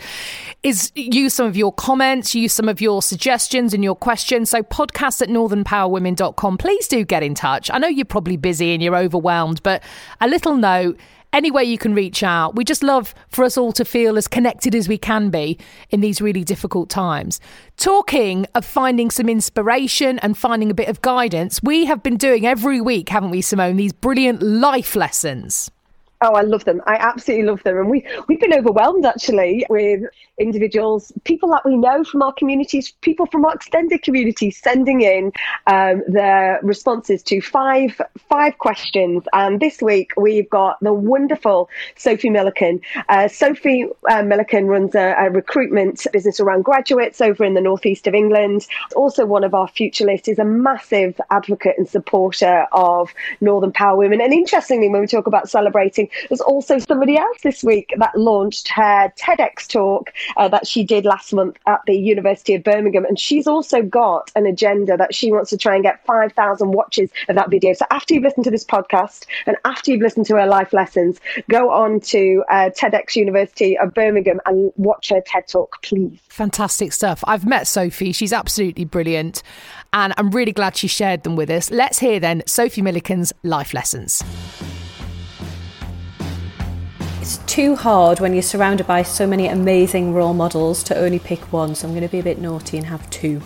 is 0.61 0.91
use 0.93 1.33
some 1.33 1.47
of 1.47 1.57
your 1.57 1.73
comments, 1.73 2.35
use 2.35 2.53
some 2.53 2.69
of 2.69 2.79
your 2.79 3.01
suggestions 3.01 3.73
and 3.73 3.83
your 3.83 3.95
questions. 3.95 4.51
So 4.51 4.61
podcast 4.61 5.23
at 5.23 5.29
northernpowerwomen.com. 5.29 6.59
Please 6.59 6.87
do 6.87 7.03
get 7.03 7.23
in 7.23 7.33
touch. 7.33 7.71
I 7.71 7.79
know 7.79 7.87
you're 7.87 8.05
probably 8.05 8.37
busy 8.37 8.73
and 8.73 8.83
you're 8.83 8.95
overwhelmed, 8.95 9.63
but 9.63 9.81
a 10.21 10.27
little 10.27 10.55
note 10.55 10.99
any 11.37 11.51
way 11.51 11.63
you 11.63 11.77
can 11.77 11.93
reach 11.93 12.23
out. 12.23 12.55
We 12.55 12.63
just 12.63 12.81
love 12.81 13.13
for 13.29 13.43
us 13.43 13.59
all 13.59 13.71
to 13.73 13.85
feel 13.85 14.17
as 14.17 14.27
connected 14.27 14.73
as 14.73 14.89
we 14.89 14.97
can 14.97 15.29
be 15.29 15.59
in 15.91 16.01
these 16.01 16.19
really 16.19 16.43
difficult 16.43 16.89
times. 16.89 17.39
Talking 17.77 18.47
of 18.55 18.65
finding 18.65 19.11
some 19.11 19.29
inspiration 19.29 20.17
and 20.19 20.35
finding 20.35 20.71
a 20.71 20.73
bit 20.73 20.89
of 20.89 20.99
guidance, 21.01 21.61
we 21.61 21.85
have 21.85 22.01
been 22.01 22.17
doing 22.17 22.47
every 22.47 22.81
week, 22.81 23.09
haven't 23.09 23.29
we, 23.29 23.41
Simone, 23.41 23.75
these 23.75 23.93
brilliant 23.93 24.41
life 24.41 24.95
lessons. 24.95 25.69
Oh, 26.19 26.33
I 26.33 26.41
love 26.41 26.65
them. 26.65 26.81
I 26.87 26.95
absolutely 26.95 27.45
love 27.45 27.61
them. 27.61 27.77
And 27.77 27.89
we, 27.89 28.03
we've 28.27 28.39
been 28.39 28.53
overwhelmed 28.53 29.05
actually 29.05 29.65
with 29.69 30.01
individuals, 30.39 31.11
people 31.25 31.49
that 31.49 31.63
we 31.63 31.77
know 31.77 32.03
from 32.03 32.23
our 32.23 32.33
communities, 32.33 32.91
people 33.01 33.27
from 33.27 33.45
our 33.45 33.53
extended 33.53 34.01
community 34.01 34.49
sending 34.49 35.01
in 35.01 35.31
um, 35.67 36.01
their 36.07 36.59
responses 36.63 37.21
to 37.23 37.39
five 37.39 38.01
five 38.29 38.57
questions. 38.57 39.23
And 39.31 39.59
this 39.59 39.79
week 39.79 40.11
we've 40.17 40.49
got 40.49 40.79
the 40.81 40.93
wonderful 40.93 41.69
Sophie 41.95 42.31
Milliken. 42.31 42.81
Uh, 43.09 43.27
Sophie 43.27 43.85
uh, 44.09 44.23
Milliken 44.23 44.65
runs 44.65 44.95
a, 44.95 45.15
a 45.19 45.29
recruitment 45.29 46.05
business 46.11 46.39
around 46.39 46.63
graduates 46.63 47.21
over 47.21 47.45
in 47.45 47.53
the 47.53 47.61
northeast 47.61 48.07
of 48.07 48.15
England. 48.15 48.65
Also, 48.95 49.25
one 49.25 49.43
of 49.43 49.53
our 49.53 49.67
future 49.67 50.05
lists 50.05 50.27
is 50.27 50.39
a 50.39 50.45
massive 50.45 51.19
advocate 51.29 51.75
and 51.77 51.87
supporter 51.87 52.65
of 52.71 53.13
Northern 53.39 53.71
Power 53.71 53.97
Women. 53.97 54.19
And 54.19 54.33
interestingly, 54.33 54.89
when 54.89 55.01
we 55.01 55.07
talk 55.07 55.27
about 55.27 55.47
celebrating, 55.47 56.06
there's 56.29 56.41
also 56.41 56.77
somebody 56.79 57.17
else 57.17 57.37
this 57.43 57.63
week 57.63 57.93
that 57.97 58.17
launched 58.17 58.67
her 58.69 59.11
TEDx 59.17 59.67
talk 59.67 60.13
uh, 60.37 60.47
that 60.47 60.67
she 60.67 60.83
did 60.83 61.05
last 61.05 61.33
month 61.33 61.57
at 61.67 61.81
the 61.87 61.95
University 61.95 62.53
of 62.55 62.63
Birmingham. 62.63 63.05
And 63.05 63.19
she's 63.19 63.47
also 63.47 63.81
got 63.81 64.31
an 64.35 64.45
agenda 64.45 64.97
that 64.97 65.13
she 65.13 65.31
wants 65.31 65.49
to 65.51 65.57
try 65.57 65.75
and 65.75 65.83
get 65.83 66.05
5,000 66.05 66.71
watches 66.71 67.09
of 67.29 67.35
that 67.35 67.49
video. 67.49 67.73
So 67.73 67.85
after 67.91 68.13
you've 68.13 68.23
listened 68.23 68.45
to 68.45 68.51
this 68.51 68.65
podcast 68.65 69.25
and 69.45 69.57
after 69.65 69.91
you've 69.91 70.01
listened 70.01 70.25
to 70.27 70.35
her 70.35 70.47
life 70.47 70.73
lessons, 70.73 71.19
go 71.49 71.71
on 71.71 71.99
to 72.01 72.43
uh, 72.49 72.69
TEDx 72.69 73.15
University 73.15 73.77
of 73.77 73.93
Birmingham 73.93 74.39
and 74.45 74.71
watch 74.77 75.09
her 75.09 75.21
TED 75.21 75.47
talk, 75.47 75.81
please. 75.83 76.19
Fantastic 76.29 76.93
stuff. 76.93 77.23
I've 77.27 77.45
met 77.45 77.67
Sophie. 77.67 78.11
She's 78.11 78.33
absolutely 78.33 78.85
brilliant. 78.85 79.43
And 79.93 80.13
I'm 80.17 80.31
really 80.31 80.51
glad 80.51 80.75
she 80.75 80.87
shared 80.87 81.23
them 81.23 81.35
with 81.35 81.49
us. 81.49 81.71
Let's 81.71 81.99
hear 81.99 82.19
then 82.19 82.43
Sophie 82.45 82.81
Milliken's 82.81 83.33
life 83.43 83.73
lessons. 83.73 84.23
It's 87.27 87.39
too 87.39 87.75
hard 87.75 88.21
when 88.21 88.31
you're 88.31 88.41
surrounded 88.41 88.87
by 88.87 89.03
so 89.03 89.27
many 89.27 89.49
amazing 89.49 90.13
role 90.13 90.33
models 90.33 90.81
to 90.83 90.95
only 90.95 91.19
pick 91.19 91.51
one, 91.51 91.75
so 91.75 91.85
I'm 91.85 91.93
going 91.93 92.07
to 92.07 92.09
be 92.09 92.19
a 92.19 92.23
bit 92.23 92.39
naughty 92.39 92.77
and 92.77 92.87
have 92.87 93.09
two. 93.09 93.41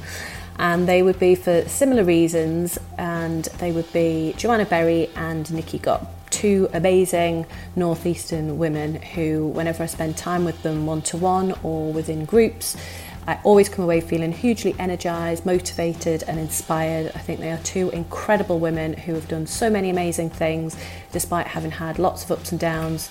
And 0.59 0.87
they 0.87 1.01
would 1.01 1.17
be 1.17 1.33
for 1.33 1.67
similar 1.67 2.03
reasons, 2.03 2.77
and 2.99 3.45
they 3.57 3.71
would 3.71 3.91
be 3.91 4.35
Joanna 4.37 4.65
Berry 4.65 5.09
and 5.15 5.51
Nikki 5.51 5.79
Gott, 5.79 6.05
two 6.29 6.69
amazing 6.73 7.47
northeastern 7.75 8.59
women 8.59 9.01
who, 9.01 9.47
whenever 9.47 9.81
I 9.81 9.87
spend 9.87 10.15
time 10.15 10.45
with 10.45 10.61
them 10.61 10.85
one 10.85 11.01
to 11.01 11.17
one 11.17 11.55
or 11.63 11.91
within 11.91 12.25
groups, 12.25 12.77
I 13.25 13.39
always 13.43 13.67
come 13.67 13.83
away 13.83 14.01
feeling 14.01 14.31
hugely 14.31 14.75
energized, 14.77 15.43
motivated, 15.43 16.23
and 16.27 16.39
inspired. 16.39 17.11
I 17.15 17.19
think 17.19 17.39
they 17.39 17.51
are 17.51 17.57
two 17.59 17.89
incredible 17.89 18.59
women 18.59 18.93
who 18.93 19.15
have 19.15 19.27
done 19.27 19.47
so 19.47 19.71
many 19.71 19.89
amazing 19.89 20.29
things 20.29 20.75
despite 21.11 21.47
having 21.47 21.71
had 21.71 21.97
lots 21.97 22.23
of 22.23 22.31
ups 22.31 22.51
and 22.51 22.59
downs 22.59 23.09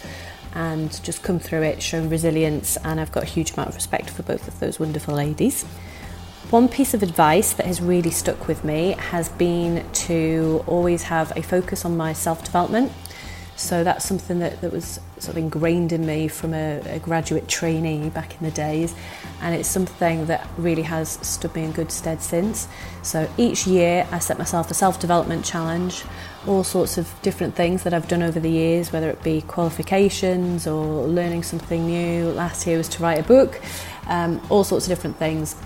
and 0.54 1.02
just 1.02 1.22
come 1.22 1.38
through 1.38 1.62
it, 1.62 1.82
shown 1.82 2.08
resilience. 2.08 2.76
And 2.78 3.00
I've 3.00 3.12
got 3.12 3.22
a 3.22 3.26
huge 3.26 3.52
amount 3.52 3.68
of 3.68 3.74
respect 3.74 4.10
for 4.10 4.22
both 4.22 4.48
of 4.48 4.58
those 4.60 4.80
wonderful 4.80 5.14
ladies. 5.14 5.64
One 6.50 6.68
piece 6.68 6.94
of 6.94 7.02
advice 7.02 7.52
that 7.52 7.66
has 7.66 7.80
really 7.80 8.10
stuck 8.10 8.48
with 8.48 8.64
me 8.64 8.96
has 8.98 9.28
been 9.28 9.88
to 9.92 10.64
always 10.66 11.04
have 11.04 11.32
a 11.36 11.42
focus 11.42 11.84
on 11.84 11.96
my 11.96 12.12
self 12.12 12.44
development. 12.44 12.92
So 13.54 13.84
that's 13.84 14.06
something 14.06 14.38
that, 14.38 14.62
that 14.62 14.72
was 14.72 14.98
sort 15.18 15.36
of 15.36 15.36
ingrained 15.36 15.92
in 15.92 16.06
me 16.06 16.28
from 16.28 16.54
a, 16.54 16.80
a 16.86 16.98
graduate 16.98 17.46
trainee 17.46 18.08
back 18.08 18.34
in 18.40 18.42
the 18.42 18.50
days. 18.50 18.94
And 19.42 19.54
it's 19.54 19.68
something 19.68 20.26
that 20.26 20.48
really 20.56 20.82
has 20.82 21.10
stood 21.20 21.54
me 21.54 21.64
in 21.64 21.72
good 21.72 21.92
stead 21.92 22.22
since. 22.22 22.66
So 23.02 23.30
each 23.36 23.66
year 23.66 24.08
I 24.10 24.18
set 24.18 24.38
myself 24.38 24.70
a 24.70 24.74
self 24.74 24.98
development 24.98 25.44
challenge, 25.44 26.02
all 26.46 26.64
sorts 26.64 26.96
of 26.98 27.12
different 27.22 27.54
things 27.54 27.82
that 27.82 27.92
I've 27.92 28.08
done 28.08 28.22
over 28.22 28.40
the 28.40 28.50
years, 28.50 28.92
whether 28.92 29.10
it 29.10 29.22
be 29.22 29.42
qualifications 29.42 30.66
or 30.66 31.06
learning 31.06 31.42
something 31.42 31.86
new. 31.86 32.30
Last 32.30 32.66
year 32.66 32.78
was 32.78 32.88
to 32.90 33.02
write 33.02 33.18
a 33.18 33.22
book, 33.22 33.60
um, 34.06 34.40
all 34.48 34.64
sorts 34.64 34.86
of 34.86 34.90
different 34.90 35.16
things. 35.16 35.56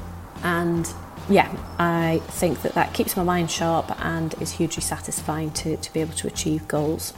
And 0.43 0.93
yeah, 1.28 1.54
I 1.78 2.21
think 2.26 2.62
that 2.62 2.75
that 2.75 2.93
keeps 2.93 3.16
my 3.16 3.23
mind 3.23 3.50
sharp 3.50 3.90
and 4.04 4.35
is 4.40 4.52
hugely 4.52 4.83
satisfying 4.83 5.50
to, 5.52 5.76
to 5.76 5.93
be 5.93 6.00
able 6.00 6.14
to 6.14 6.26
achieve 6.26 6.66
goals. 6.69 7.14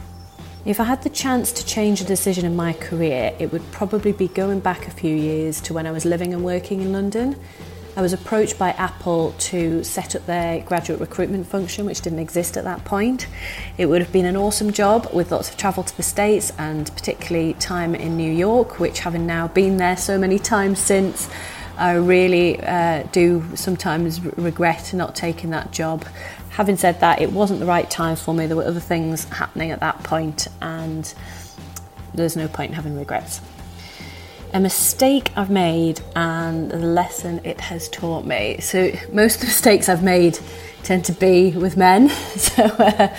If 0.65 0.81
I 0.81 0.85
had 0.85 1.03
the 1.03 1.11
chance 1.11 1.53
to 1.53 1.65
change 1.65 2.01
a 2.01 2.05
decision 2.05 2.45
in 2.45 2.57
my 2.57 2.73
career, 2.73 3.35
it 3.39 3.53
would 3.53 3.63
probably 3.71 4.13
be 4.13 4.29
going 4.29 4.61
back 4.61 4.89
a 4.89 4.91
few 4.91 5.15
years 5.15 5.61
to 5.63 5.73
when 5.73 5.87
I 5.87 5.93
was 5.93 6.05
living 6.05 6.35
and 6.35 6.45
working 6.45 6.83
in 6.83 6.93
London. 6.93 7.37
I 7.97 8.03
was 8.03 8.13
approached 8.13 8.59
by 8.59 8.73
Apple 8.73 9.35
to 9.39 9.83
set 9.83 10.15
up 10.15 10.27
their 10.27 10.61
graduate 10.61 11.01
recruitment 11.01 11.47
function, 11.47 11.87
which 11.87 12.03
didn't 12.03 12.19
exist 12.19 12.59
at 12.59 12.65
that 12.65 12.85
point. 12.85 13.27
It 13.79 13.87
would 13.87 14.03
have 14.03 14.13
been 14.13 14.27
an 14.27 14.37
awesome 14.37 14.71
job 14.71 15.09
with 15.15 15.33
lots 15.33 15.49
of 15.49 15.57
travel 15.57 15.83
to 15.83 15.97
the 15.97 16.03
States 16.03 16.53
and 16.59 16.95
particularly 16.95 17.55
time 17.55 17.95
in 17.95 18.19
New 18.19 18.31
York, 18.31 18.79
which 18.79 18.99
having 18.99 19.27
now 19.27 19.49
been 19.49 19.79
there 19.79 19.97
so 19.97 20.19
many 20.19 20.39
times 20.39 20.79
since, 20.79 21.31
I 21.79 21.95
really 21.95 22.61
uh, 22.63 23.05
do 23.13 23.43
sometimes 23.55 24.21
regret 24.21 24.93
not 24.93 25.15
taking 25.15 25.49
that 25.51 25.73
job. 25.73 26.05
Having 26.51 26.77
said 26.77 27.01
that, 27.01 27.23
it 27.23 27.33
wasn't 27.33 27.61
the 27.61 27.67
right 27.67 27.91
time 27.91 28.17
for 28.17 28.35
me. 28.35 28.47
There 28.47 28.59
were 28.59 28.65
other 28.67 28.81
things 28.81 29.25
happening 29.25 29.71
at 29.71 29.81
that 29.81 30.03
point, 30.03 30.49
and 30.61 31.15
there's 32.13 32.37
no 32.37 32.47
point 32.47 32.73
in 32.73 32.75
having 32.77 32.99
regrets. 32.99 33.41
A 34.53 34.61
mistake 34.61 35.31
I've 35.37 35.51
made 35.51 36.01
and 36.15 36.71
the 36.71 36.79
lesson 36.79 37.41
it 37.45 37.61
has 37.61 37.89
taught 37.89 38.25
me. 38.25 38.59
So, 38.61 38.91
most 39.13 39.37
of 39.37 39.41
the 39.43 39.47
mistakes 39.47 39.89
I've 39.89 40.03
made 40.03 40.39
tend 40.83 41.05
to 41.07 41.13
be 41.13 41.51
with 41.53 41.77
men. 41.77 42.09
So, 42.37 42.65
uh, 42.65 43.15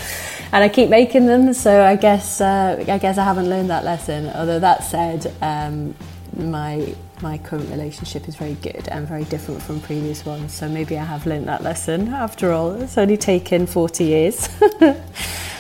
and 0.54 0.64
I 0.64 0.70
keep 0.70 0.90
making 0.90 1.26
them. 1.26 1.54
So, 1.54 1.84
I 1.84 1.96
guess 1.96 2.42
uh, 2.42 2.84
I 2.88 2.98
guess 2.98 3.18
I 3.18 3.24
haven't 3.24 3.50
learned 3.50 3.70
that 3.70 3.84
lesson. 3.84 4.30
Although 4.30 4.60
that 4.60 4.84
said, 4.84 5.34
um, 5.42 5.94
my 6.38 6.96
my 7.22 7.38
current 7.40 7.70
relationship 7.70 8.28
is 8.28 8.36
very 8.36 8.54
good 8.56 8.88
and 8.90 9.08
very 9.08 9.24
different 9.26 9.62
from 9.62 9.80
previous 9.82 10.26
ones. 10.26 10.54
So 10.54 10.70
maybe 10.70 10.98
I 10.98 11.04
have 11.04 11.26
learned 11.26 11.48
that 11.48 11.64
lesson 11.64 12.10
after 12.14 12.52
all. 12.54 12.80
It's 12.82 12.98
only 12.98 13.18
taken 13.18 13.66
40 13.66 14.04
years. 14.04 14.50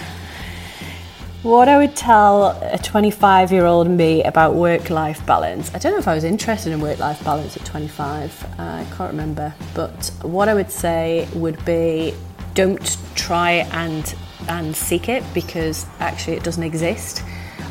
what 1.44 1.70
I 1.70 1.78
would 1.78 1.96
tell 1.96 2.58
a 2.64 2.80
25 2.80 3.52
year 3.52 3.66
old 3.66 3.88
me 3.88 4.24
about 4.24 4.56
work 4.56 4.90
life 4.90 5.24
balance, 5.26 5.74
I 5.74 5.78
don't 5.78 5.92
know 5.92 6.00
if 6.00 6.08
I 6.08 6.16
was 6.16 6.24
interested 6.24 6.74
in 6.74 6.82
work 6.82 6.98
life 6.98 7.24
balance 7.24 7.56
at 7.56 7.64
25, 7.64 8.44
uh, 8.44 8.48
I 8.58 8.88
can't 8.96 9.12
remember. 9.12 9.54
But 9.76 10.12
what 10.24 10.50
I 10.50 10.56
would 10.56 10.72
say 10.72 11.28
would 11.36 11.64
be 11.64 12.16
don't 12.56 12.98
try 13.14 13.68
and, 13.72 14.16
and 14.50 14.76
seek 14.76 15.10
it 15.10 15.24
because 15.36 15.86
actually 16.00 16.38
it 16.38 16.44
doesn't 16.44 16.64
exist. 16.64 17.24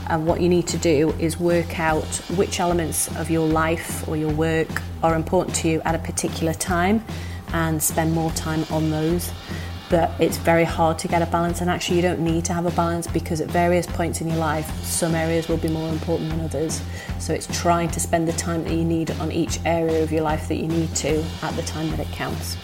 And 0.09 0.25
what 0.27 0.41
you 0.41 0.49
need 0.49 0.69
to 0.69 0.79
do 0.79 1.11
is 1.19 1.41
work 1.41 1.81
out 1.81 2.07
which 2.37 2.61
elements 2.61 3.09
of 3.17 3.31
your 3.31 3.49
life 3.49 4.07
or 4.07 4.17
your 4.17 4.33
work 4.33 4.81
are 5.03 5.17
important 5.17 5.57
to 5.57 5.69
you 5.69 5.83
at 5.85 5.97
a 5.97 5.99
particular 5.99 6.55
time 6.55 7.05
and 7.53 7.83
spend 7.83 8.13
more 8.13 8.31
time 8.31 8.65
on 8.71 8.91
those. 8.91 9.33
But 9.89 10.11
it's 10.21 10.37
very 10.37 10.65
hard 10.65 10.99
to 11.01 11.09
get 11.09 11.23
a 11.23 11.27
balance, 11.27 11.61
and 11.61 11.71
actually, 11.71 11.97
you 11.97 12.03
don't 12.03 12.21
need 12.21 12.45
to 12.47 12.53
have 12.53 12.67
a 12.67 12.73
balance 12.73 13.07
because 13.07 13.41
at 13.41 13.49
various 13.49 13.87
points 13.87 14.21
in 14.21 14.27
your 14.29 14.39
life, 14.39 14.69
some 14.83 15.15
areas 15.15 15.49
will 15.49 15.59
be 15.59 15.69
more 15.69 15.89
important 15.89 16.31
than 16.31 16.41
others. 16.41 16.83
So 17.21 17.33
it's 17.33 17.47
trying 17.61 17.91
to 17.91 18.01
spend 18.01 18.27
the 18.27 18.33
time 18.33 18.65
that 18.65 18.73
you 18.73 18.85
need 18.85 19.13
on 19.13 19.31
each 19.31 19.61
area 19.65 20.03
of 20.03 20.11
your 20.11 20.23
life 20.23 20.49
that 20.49 20.57
you 20.57 20.67
need 20.67 20.93
to 20.97 21.25
at 21.43 21.55
the 21.55 21.63
time 21.63 21.89
that 21.91 22.01
it 22.01 22.09
counts. 22.09 22.57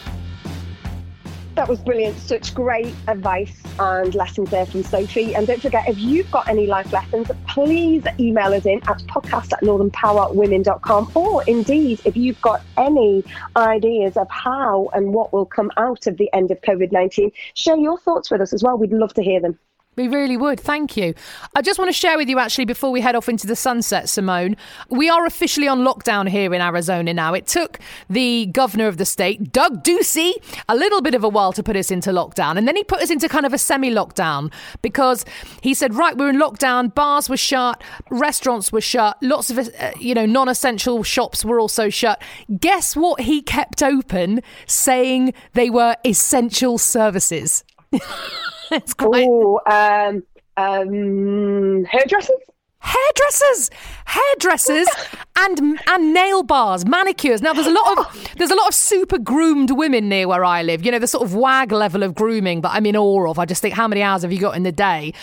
That 1.54 1.68
was 1.68 1.78
brilliant. 1.78 2.18
Such 2.18 2.54
great 2.54 2.94
advice 3.06 3.62
and 3.78 4.14
lessons 4.14 4.50
there 4.50 4.66
from 4.66 4.82
Sophie. 4.82 5.34
And 5.34 5.46
don't 5.46 5.60
forget, 5.60 5.88
if 5.88 5.98
you've 5.98 6.30
got 6.30 6.48
any 6.48 6.66
life 6.66 6.92
lessons, 6.92 7.30
please 7.48 8.04
email 8.18 8.52
us 8.52 8.66
in 8.66 8.78
at 8.88 8.98
podcast 9.04 9.52
at 9.52 9.60
northernpowerwomen.com. 9.62 11.12
Or 11.14 11.42
indeed, 11.44 12.00
if 12.04 12.16
you've 12.16 12.40
got 12.40 12.62
any 12.76 13.24
ideas 13.56 14.16
of 14.16 14.30
how 14.30 14.90
and 14.94 15.12
what 15.12 15.32
will 15.32 15.46
come 15.46 15.70
out 15.76 16.06
of 16.06 16.16
the 16.16 16.32
end 16.32 16.50
of 16.50 16.60
COVID 16.60 16.92
19, 16.92 17.32
share 17.54 17.76
your 17.76 17.98
thoughts 17.98 18.30
with 18.30 18.40
us 18.40 18.52
as 18.52 18.62
well. 18.62 18.76
We'd 18.76 18.92
love 18.92 19.14
to 19.14 19.22
hear 19.22 19.40
them. 19.40 19.58
We 19.94 20.08
really 20.08 20.38
would. 20.38 20.58
Thank 20.58 20.96
you. 20.96 21.12
I 21.54 21.61
just 21.61 21.78
want 21.78 21.90
to 21.90 21.92
share 21.92 22.16
with 22.16 22.26
you, 22.26 22.38
actually, 22.38 22.64
before 22.64 22.90
we 22.90 23.02
head 23.02 23.14
off 23.14 23.28
into 23.28 23.46
the 23.46 23.54
sunset, 23.54 24.08
Simone, 24.08 24.56
we 24.88 25.11
are 25.11 25.26
officially 25.26 25.68
on 25.68 25.80
lockdown 25.80 26.26
here 26.30 26.54
in 26.54 26.62
Arizona 26.62 27.12
now. 27.12 27.34
It 27.34 27.46
took 27.46 27.78
the 28.08 28.46
governor 28.46 28.87
of 28.87 28.96
the 28.96 29.04
state, 29.04 29.52
Doug 29.52 29.84
Ducey, 29.84 30.32
a 30.66 30.75
little 30.75 31.02
bit 31.02 31.14
of 31.14 31.22
a 31.22 31.28
while 31.28 31.52
to 31.52 31.62
put 31.62 31.76
us 31.76 31.90
into 31.90 32.08
lockdown. 32.08 32.56
And 32.56 32.66
then 32.66 32.75
he 32.75 32.84
put 32.84 33.02
us 33.02 33.11
into 33.11 33.28
kind 33.28 33.44
of 33.44 33.52
a 33.52 33.58
semi 33.58 33.90
lockdown 33.90 34.50
because 34.80 35.26
he 35.61 35.75
said, 35.75 35.94
right, 35.94 36.16
we're 36.16 36.30
in 36.30 36.37
lockdown. 36.37 36.94
Bars 36.94 37.28
were 37.28 37.37
shut, 37.37 37.82
restaurants 38.11 38.72
were 38.72 38.80
shut, 38.80 39.18
lots 39.22 39.50
of, 39.50 39.58
uh, 39.58 39.90
you 40.00 40.14
know, 40.14 40.25
non 40.25 40.49
essential 40.49 41.02
shops 41.02 41.44
were 41.44 41.61
also 41.61 41.90
shut. 41.90 42.22
Guess 42.58 42.96
what 42.96 43.20
he 43.20 43.42
kept 43.42 43.82
open, 43.82 44.40
saying 44.66 45.34
they 45.52 45.68
were 45.68 45.96
essential 46.02 46.78
services? 46.78 47.62
it's 48.76 48.94
quite. 48.94 49.26
Oh, 49.28 49.60
um, 49.66 50.22
um, 50.56 51.84
hairdressers? 51.84 52.40
hairdressers 52.82 53.70
hairdressers 54.06 54.88
and 55.38 55.80
and 55.86 56.12
nail 56.12 56.42
bars 56.42 56.84
manicures 56.84 57.40
now 57.40 57.52
there's 57.52 57.68
a 57.68 57.70
lot 57.70 57.96
of 57.96 58.34
there's 58.36 58.50
a 58.50 58.56
lot 58.56 58.66
of 58.66 58.74
super 58.74 59.18
groomed 59.18 59.70
women 59.70 60.08
near 60.08 60.26
where 60.26 60.44
i 60.44 60.64
live 60.64 60.84
you 60.84 60.90
know 60.90 60.98
the 60.98 61.06
sort 61.06 61.22
of 61.22 61.32
wag 61.32 61.70
level 61.70 62.02
of 62.02 62.12
grooming 62.12 62.60
that 62.60 62.72
i'm 62.72 62.84
in 62.84 62.96
awe 62.96 63.30
of 63.30 63.38
i 63.38 63.44
just 63.44 63.62
think 63.62 63.72
how 63.72 63.86
many 63.86 64.02
hours 64.02 64.22
have 64.22 64.32
you 64.32 64.40
got 64.40 64.56
in 64.56 64.64
the 64.64 64.72
day 64.72 65.14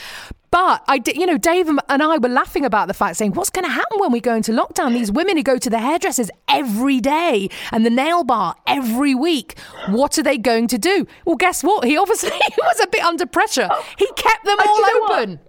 but 0.52 0.84
I 0.88 0.98
did, 0.98 1.16
you 1.18 1.26
know, 1.26 1.38
Dave 1.38 1.68
and 1.68 1.80
I 2.04 2.18
were 2.18 2.30
laughing 2.30 2.66
about 2.66 2.88
the 2.88 2.94
fact, 2.94 3.18
saying, 3.18 3.34
"What's 3.34 3.50
going 3.50 3.66
to 3.66 3.72
happen 3.72 4.00
when 4.00 4.12
we 4.12 4.20
go 4.20 4.36
into 4.36 4.52
lockdown? 4.52 4.94
These 4.94 5.12
women 5.12 5.38
who 5.38 5.44
go 5.44 5.58
to 5.58 5.70
the 5.70 5.80
hairdressers 5.80 6.30
every 6.48 7.00
day 7.00 7.50
and 7.72 7.86
the 7.86 7.90
nail 7.90 8.24
bar 8.24 8.56
every 8.68 9.14
week, 9.16 9.58
what 9.90 10.18
are 10.18 10.24
they 10.24 10.38
going 10.38 10.68
to 10.70 10.78
do?" 10.78 11.06
Well, 11.26 11.36
guess 11.36 11.64
what? 11.64 11.84
He 11.86 11.98
obviously 11.98 12.32
was 12.58 12.80
a 12.80 12.88
bit 12.88 13.04
under 13.04 13.26
pressure. 13.26 13.70
He 13.98 14.08
kept 14.16 14.46
them 14.46 14.58
all 14.66 14.86
open. 15.04 15.32
what? 15.32 15.49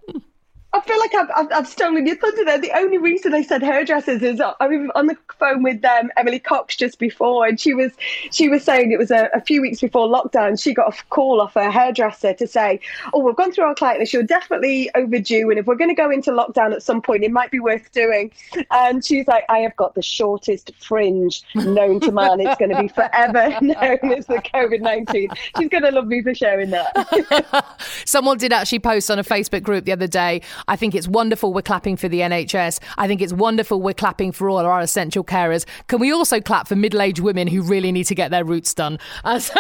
I 0.72 0.80
feel 0.82 0.98
like 1.00 1.14
I've, 1.14 1.30
I've, 1.34 1.52
I've 1.52 1.66
stolen 1.66 2.06
your 2.06 2.14
thunder 2.16 2.44
there. 2.44 2.58
The 2.58 2.70
only 2.76 2.98
reason 2.98 3.34
I 3.34 3.42
said 3.42 3.60
hairdressers 3.60 4.22
is 4.22 4.40
I 4.40 4.66
was 4.66 4.88
on 4.94 5.06
the 5.06 5.16
phone 5.36 5.64
with 5.64 5.84
um, 5.84 6.12
Emily 6.16 6.38
Cox 6.38 6.76
just 6.76 7.00
before, 7.00 7.44
and 7.46 7.58
she 7.58 7.74
was 7.74 7.90
she 8.30 8.48
was 8.48 8.62
saying 8.62 8.92
it 8.92 8.98
was 8.98 9.10
a, 9.10 9.28
a 9.34 9.40
few 9.40 9.62
weeks 9.62 9.80
before 9.80 10.06
lockdown. 10.06 10.60
She 10.62 10.72
got 10.72 10.94
a 10.94 11.04
call 11.06 11.40
off 11.40 11.54
her 11.54 11.72
hairdresser 11.72 12.34
to 12.34 12.46
say, 12.46 12.78
"Oh, 13.12 13.18
we've 13.18 13.34
gone 13.34 13.50
through 13.50 13.64
our 13.64 13.74
client 13.74 13.98
list. 13.98 14.12
You're 14.12 14.22
definitely 14.22 14.90
overdue, 14.94 15.50
and 15.50 15.58
if 15.58 15.66
we're 15.66 15.74
going 15.74 15.90
to 15.90 15.94
go 15.94 16.08
into 16.08 16.30
lockdown 16.30 16.72
at 16.72 16.84
some 16.84 17.02
point, 17.02 17.24
it 17.24 17.32
might 17.32 17.50
be 17.50 17.58
worth 17.58 17.90
doing." 17.90 18.30
And 18.70 19.04
she's 19.04 19.26
like, 19.26 19.44
"I 19.48 19.58
have 19.58 19.74
got 19.74 19.96
the 19.96 20.02
shortest 20.02 20.70
fringe 20.78 21.42
known 21.56 21.98
to 22.00 22.12
man. 22.12 22.40
It's 22.40 22.58
going 22.60 22.70
to 22.70 22.80
be 22.80 22.88
forever 22.88 23.58
known 23.60 24.12
as 24.12 24.26
the 24.26 24.40
COVID 24.54 24.82
nineteen. 24.82 25.30
She's 25.58 25.68
going 25.68 25.82
to 25.82 25.90
love 25.90 26.06
me 26.06 26.22
for 26.22 26.32
sharing 26.32 26.70
that." 26.70 27.74
Someone 28.04 28.38
did 28.38 28.52
actually 28.52 28.78
post 28.78 29.10
on 29.10 29.18
a 29.18 29.24
Facebook 29.24 29.64
group 29.64 29.84
the 29.84 29.92
other 29.92 30.06
day. 30.06 30.42
I 30.68 30.76
think 30.76 30.94
it's 30.94 31.08
wonderful 31.08 31.52
we're 31.52 31.62
clapping 31.62 31.96
for 31.96 32.08
the 32.08 32.20
NHS. 32.20 32.80
I 32.98 33.06
think 33.06 33.20
it's 33.20 33.32
wonderful 33.32 33.80
we're 33.80 33.94
clapping 33.94 34.32
for 34.32 34.48
all 34.48 34.58
our 34.58 34.80
essential 34.80 35.24
carers. 35.24 35.66
Can 35.88 36.00
we 36.00 36.12
also 36.12 36.40
clap 36.40 36.68
for 36.68 36.76
middle 36.76 37.00
aged 37.02 37.20
women 37.20 37.48
who 37.48 37.62
really 37.62 37.92
need 37.92 38.04
to 38.04 38.14
get 38.14 38.30
their 38.30 38.44
roots 38.44 38.74
done? 38.74 38.98
Uh, 39.24 39.38
so 39.38 39.54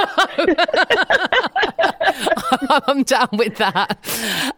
I'm 2.86 3.02
down 3.02 3.28
with 3.32 3.56
that. 3.56 3.98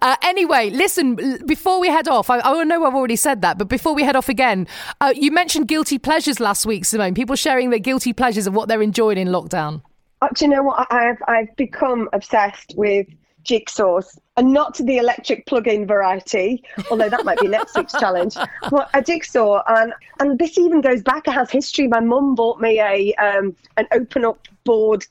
Uh, 0.01 0.17
anyway, 0.23 0.71
listen, 0.71 1.39
before 1.47 1.81
we 1.81 1.89
head 1.89 2.09
off, 2.09 2.31
I, 2.31 2.41
I 2.41 2.65
know 2.65 2.85
I've 2.85 2.95
already 2.95 3.17
said 3.17 3.43
that, 3.43 3.59
but 3.59 3.69
before 3.69 3.95
we 3.95 4.03
head 4.03 4.17
off 4.17 4.29
again, 4.29 4.67
uh, 5.01 5.13
you 5.15 5.31
mentioned 5.31 5.69
guilty 5.69 5.99
pleasures 5.99 6.41
last 6.41 6.67
week, 6.67 6.85
Simone. 6.85 7.15
People 7.15 7.37
sharing 7.37 7.71
their 7.71 7.79
guilty 7.79 8.13
pleasures 8.13 8.47
of 8.47 8.55
what 8.55 8.69
they're 8.69 8.83
enjoying 8.83 9.19
in 9.19 9.29
lockdown. 9.29 9.83
Uh, 10.21 10.29
do 10.35 10.45
you 10.45 10.51
know 10.51 10.63
what? 10.63 10.87
I've 10.91 11.19
I've 11.27 11.55
become 11.57 12.09
obsessed 12.13 12.75
with 12.77 13.07
jigsaws, 13.45 14.19
and 14.37 14.53
not 14.53 14.77
the 14.79 14.99
electric 14.99 15.47
plug-in 15.47 15.87
variety, 15.87 16.63
although 16.91 17.09
that 17.09 17.25
might 17.25 17.39
be 17.39 17.49
next 17.49 17.77
week's 17.77 17.93
challenge. 18.01 18.37
But 18.71 18.89
a 18.95 19.03
jigsaw, 19.03 19.63
and 19.67 19.93
and 20.21 20.39
this 20.39 20.59
even 20.59 20.81
goes 20.81 21.03
back. 21.03 21.29
It 21.29 21.33
has 21.33 21.51
history. 21.51 21.87
My 21.89 22.01
mum 22.01 22.35
bought 22.35 22.61
me 22.61 22.81
a 22.81 23.15
um, 23.15 23.55
an 23.77 23.87
open-up 23.93 24.39
board 24.65 25.07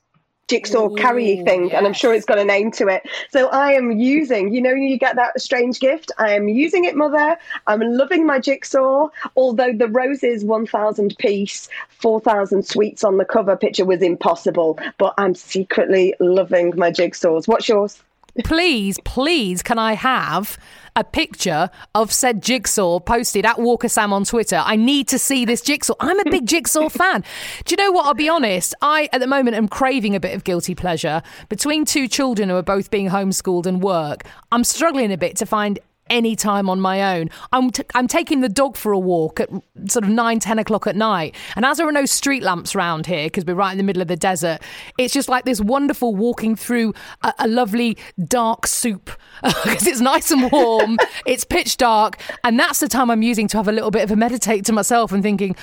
jigsaw 0.47 0.89
carry 0.95 1.41
thing 1.43 1.71
and 1.71 1.87
i'm 1.87 1.93
sure 1.93 2.13
it's 2.13 2.25
got 2.25 2.37
a 2.37 2.43
name 2.43 2.71
to 2.71 2.89
it 2.89 3.03
so 3.29 3.47
i 3.49 3.71
am 3.71 3.89
using 3.89 4.53
you 4.53 4.61
know 4.61 4.73
you 4.73 4.97
get 4.97 5.15
that 5.15 5.39
strange 5.39 5.79
gift 5.79 6.11
i 6.17 6.31
am 6.31 6.49
using 6.49 6.83
it 6.83 6.93
mother 6.93 7.37
i'm 7.67 7.79
loving 7.79 8.25
my 8.25 8.37
jigsaw 8.37 9.07
although 9.37 9.71
the 9.71 9.87
roses 9.87 10.43
1000 10.43 11.17
piece 11.19 11.69
4000 11.87 12.65
sweets 12.65 13.01
on 13.01 13.17
the 13.17 13.23
cover 13.23 13.55
picture 13.55 13.85
was 13.85 14.01
impossible 14.01 14.77
but 14.97 15.13
i'm 15.17 15.33
secretly 15.33 16.13
loving 16.19 16.73
my 16.75 16.91
jigsaws 16.91 17.47
what's 17.47 17.69
yours 17.69 18.03
please, 18.43 18.99
please, 19.03 19.61
can 19.61 19.79
I 19.79 19.93
have 19.93 20.57
a 20.95 21.03
picture 21.03 21.69
of 21.95 22.11
said 22.11 22.41
jigsaw 22.41 22.99
posted 22.99 23.45
at 23.45 23.59
Walker 23.59 23.89
Sam 23.89 24.13
on 24.13 24.25
Twitter? 24.25 24.61
I 24.63 24.75
need 24.75 25.07
to 25.09 25.19
see 25.19 25.45
this 25.45 25.61
jigsaw. 25.61 25.93
I'm 25.99 26.19
a 26.19 26.29
big 26.29 26.45
jigsaw 26.45 26.89
fan. 26.89 27.23
Do 27.65 27.73
you 27.73 27.77
know 27.77 27.91
what? 27.91 28.05
I'll 28.05 28.13
be 28.13 28.29
honest. 28.29 28.73
I, 28.81 29.09
at 29.11 29.19
the 29.19 29.27
moment, 29.27 29.55
am 29.55 29.67
craving 29.67 30.15
a 30.15 30.19
bit 30.19 30.35
of 30.35 30.43
guilty 30.43 30.75
pleasure. 30.75 31.21
Between 31.49 31.85
two 31.85 32.07
children 32.07 32.49
who 32.49 32.55
are 32.55 32.63
both 32.63 32.89
being 32.89 33.09
homeschooled 33.09 33.65
and 33.65 33.81
work, 33.81 34.23
I'm 34.51 34.63
struggling 34.63 35.11
a 35.11 35.17
bit 35.17 35.37
to 35.37 35.45
find 35.45 35.79
any 36.11 36.35
time 36.35 36.69
on 36.69 36.79
my 36.79 37.17
own. 37.17 37.29
I'm, 37.51 37.71
t- 37.71 37.83
I'm 37.95 38.07
taking 38.07 38.41
the 38.41 38.49
dog 38.49 38.77
for 38.77 38.91
a 38.91 38.99
walk 38.99 39.39
at 39.39 39.49
sort 39.87 40.03
of 40.03 40.09
9, 40.09 40.39
10 40.39 40.59
o'clock 40.59 40.85
at 40.85 40.95
night. 40.95 41.35
And 41.55 41.65
as 41.65 41.77
there 41.77 41.87
are 41.87 41.91
no 41.91 42.05
street 42.05 42.43
lamps 42.43 42.75
round 42.75 43.07
here, 43.07 43.25
because 43.25 43.45
we're 43.45 43.55
right 43.55 43.71
in 43.71 43.77
the 43.77 43.83
middle 43.83 44.01
of 44.01 44.07
the 44.07 44.15
desert, 44.15 44.61
it's 44.99 45.13
just 45.13 45.29
like 45.29 45.45
this 45.45 45.59
wonderful 45.59 46.15
walking 46.15 46.55
through 46.55 46.93
a, 47.23 47.33
a 47.39 47.47
lovely 47.47 47.97
dark 48.27 48.67
soup 48.67 49.09
because 49.43 49.87
it's 49.87 50.01
nice 50.01 50.29
and 50.29 50.51
warm, 50.51 50.97
it's 51.25 51.43
pitch 51.43 51.77
dark. 51.77 52.21
And 52.43 52.59
that's 52.59 52.79
the 52.79 52.87
time 52.87 53.09
I'm 53.09 53.23
using 53.23 53.47
to 53.47 53.57
have 53.57 53.67
a 53.67 53.71
little 53.71 53.91
bit 53.91 54.03
of 54.03 54.11
a 54.11 54.15
meditate 54.15 54.65
to 54.65 54.73
myself 54.73 55.11
and 55.11 55.23
thinking, 55.23 55.55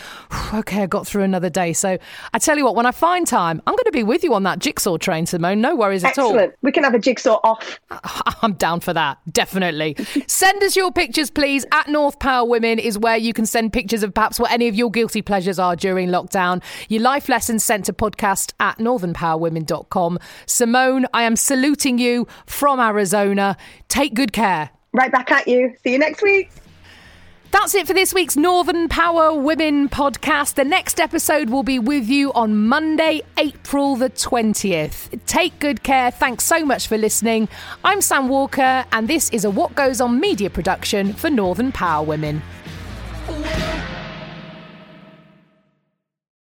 okay, 0.55 0.83
I 0.83 0.87
got 0.87 1.07
through 1.07 1.23
another 1.23 1.51
day. 1.51 1.73
So 1.73 1.99
I 2.33 2.39
tell 2.39 2.57
you 2.57 2.65
what, 2.65 2.75
when 2.75 2.87
I 2.87 2.93
find 2.93 3.27
time, 3.27 3.63
I'm 3.67 3.75
going 3.75 3.85
to 3.85 3.93
be 3.93 4.03
with 4.03 4.25
you 4.25 4.35
on 4.35 4.43
that 4.45 4.59
jigsaw 4.59 4.97
train, 4.97 5.27
Simone. 5.27 5.61
No 5.61 5.77
worries 5.77 6.05
at 6.05 6.19
all. 6.19 6.31
excellent 6.31 6.55
we 6.63 6.73
can 6.73 6.85
have 6.85 6.95
a 6.95 6.99
jigsaw 6.99 7.39
off 7.45 7.79
I'm 8.43 8.55
down 8.55 8.81
for 8.81 8.93
that, 8.93 9.19
definitely. 9.33 9.97
Send 10.39 10.63
us 10.63 10.77
your 10.77 10.93
pictures, 10.93 11.31
please. 11.31 11.67
At 11.73 11.89
North 11.89 12.21
Power 12.21 12.49
Women 12.49 12.79
is 12.79 12.97
where 12.97 13.17
you 13.17 13.33
can 13.33 13.45
send 13.45 13.73
pictures 13.73 14.05
of 14.05 14.15
perhaps 14.15 14.39
what 14.39 14.53
any 14.53 14.69
of 14.69 14.77
your 14.77 14.89
guilty 14.89 15.21
pleasures 15.21 15.59
are 15.59 15.75
during 15.75 16.11
lockdown. 16.11 16.63
Your 16.89 17.03
life 17.03 17.29
lessons 17.29 17.65
sent 17.65 17.87
to 17.87 17.93
podcast 17.93 18.53
at 18.61 18.79
northernpowerwomen.com. 18.79 20.21
Simone, 20.47 21.07
I 21.13 21.25
am 21.25 21.35
saluting 21.35 21.99
you 21.99 22.29
from 22.47 22.79
Arizona. 22.79 23.57
Take 23.89 24.15
good 24.15 24.33
care. 24.33 24.71
right 24.93 25.11
back 25.11 25.33
at 25.33 25.49
you 25.49 25.75
see 25.83 25.93
you 25.93 25.99
next 25.99 26.23
week 26.23 26.51
That's 27.51 27.75
it 27.75 27.87
for 27.87 27.95
this 27.95 28.13
week's 28.13 28.37
Northern 28.37 28.89
Power 28.89 29.33
Women 29.33 29.89
podcast. 29.89 30.55
The 30.55 30.65
next 30.65 31.01
episode 31.01 31.49
will 31.49 31.63
be 31.63 31.79
with 31.79 32.07
you 32.07 32.31
on 32.35 32.67
Monday, 32.67 33.23
April 33.39 33.97
the 33.97 34.11
20th. 34.11 35.19
Take 35.25 35.59
good 35.59 35.83
care. 35.83 36.11
Thanks 36.11 36.45
so 36.45 36.63
much 36.65 36.89
for 36.89 36.99
listening. 36.99 37.49
I'm 37.83 38.03
Sam 38.03 38.29
Walker, 38.29 38.85
and 38.93 39.09
this 39.09 39.31
is 39.31 39.47
a 39.47 39.51
What 39.51 39.75
Goes 39.75 39.99
On 40.01 40.21
media 40.21 40.51
production 40.51 41.15
for 41.15 41.31
Northern 41.31 41.73
Power 41.73 42.05
Women. 42.05 42.43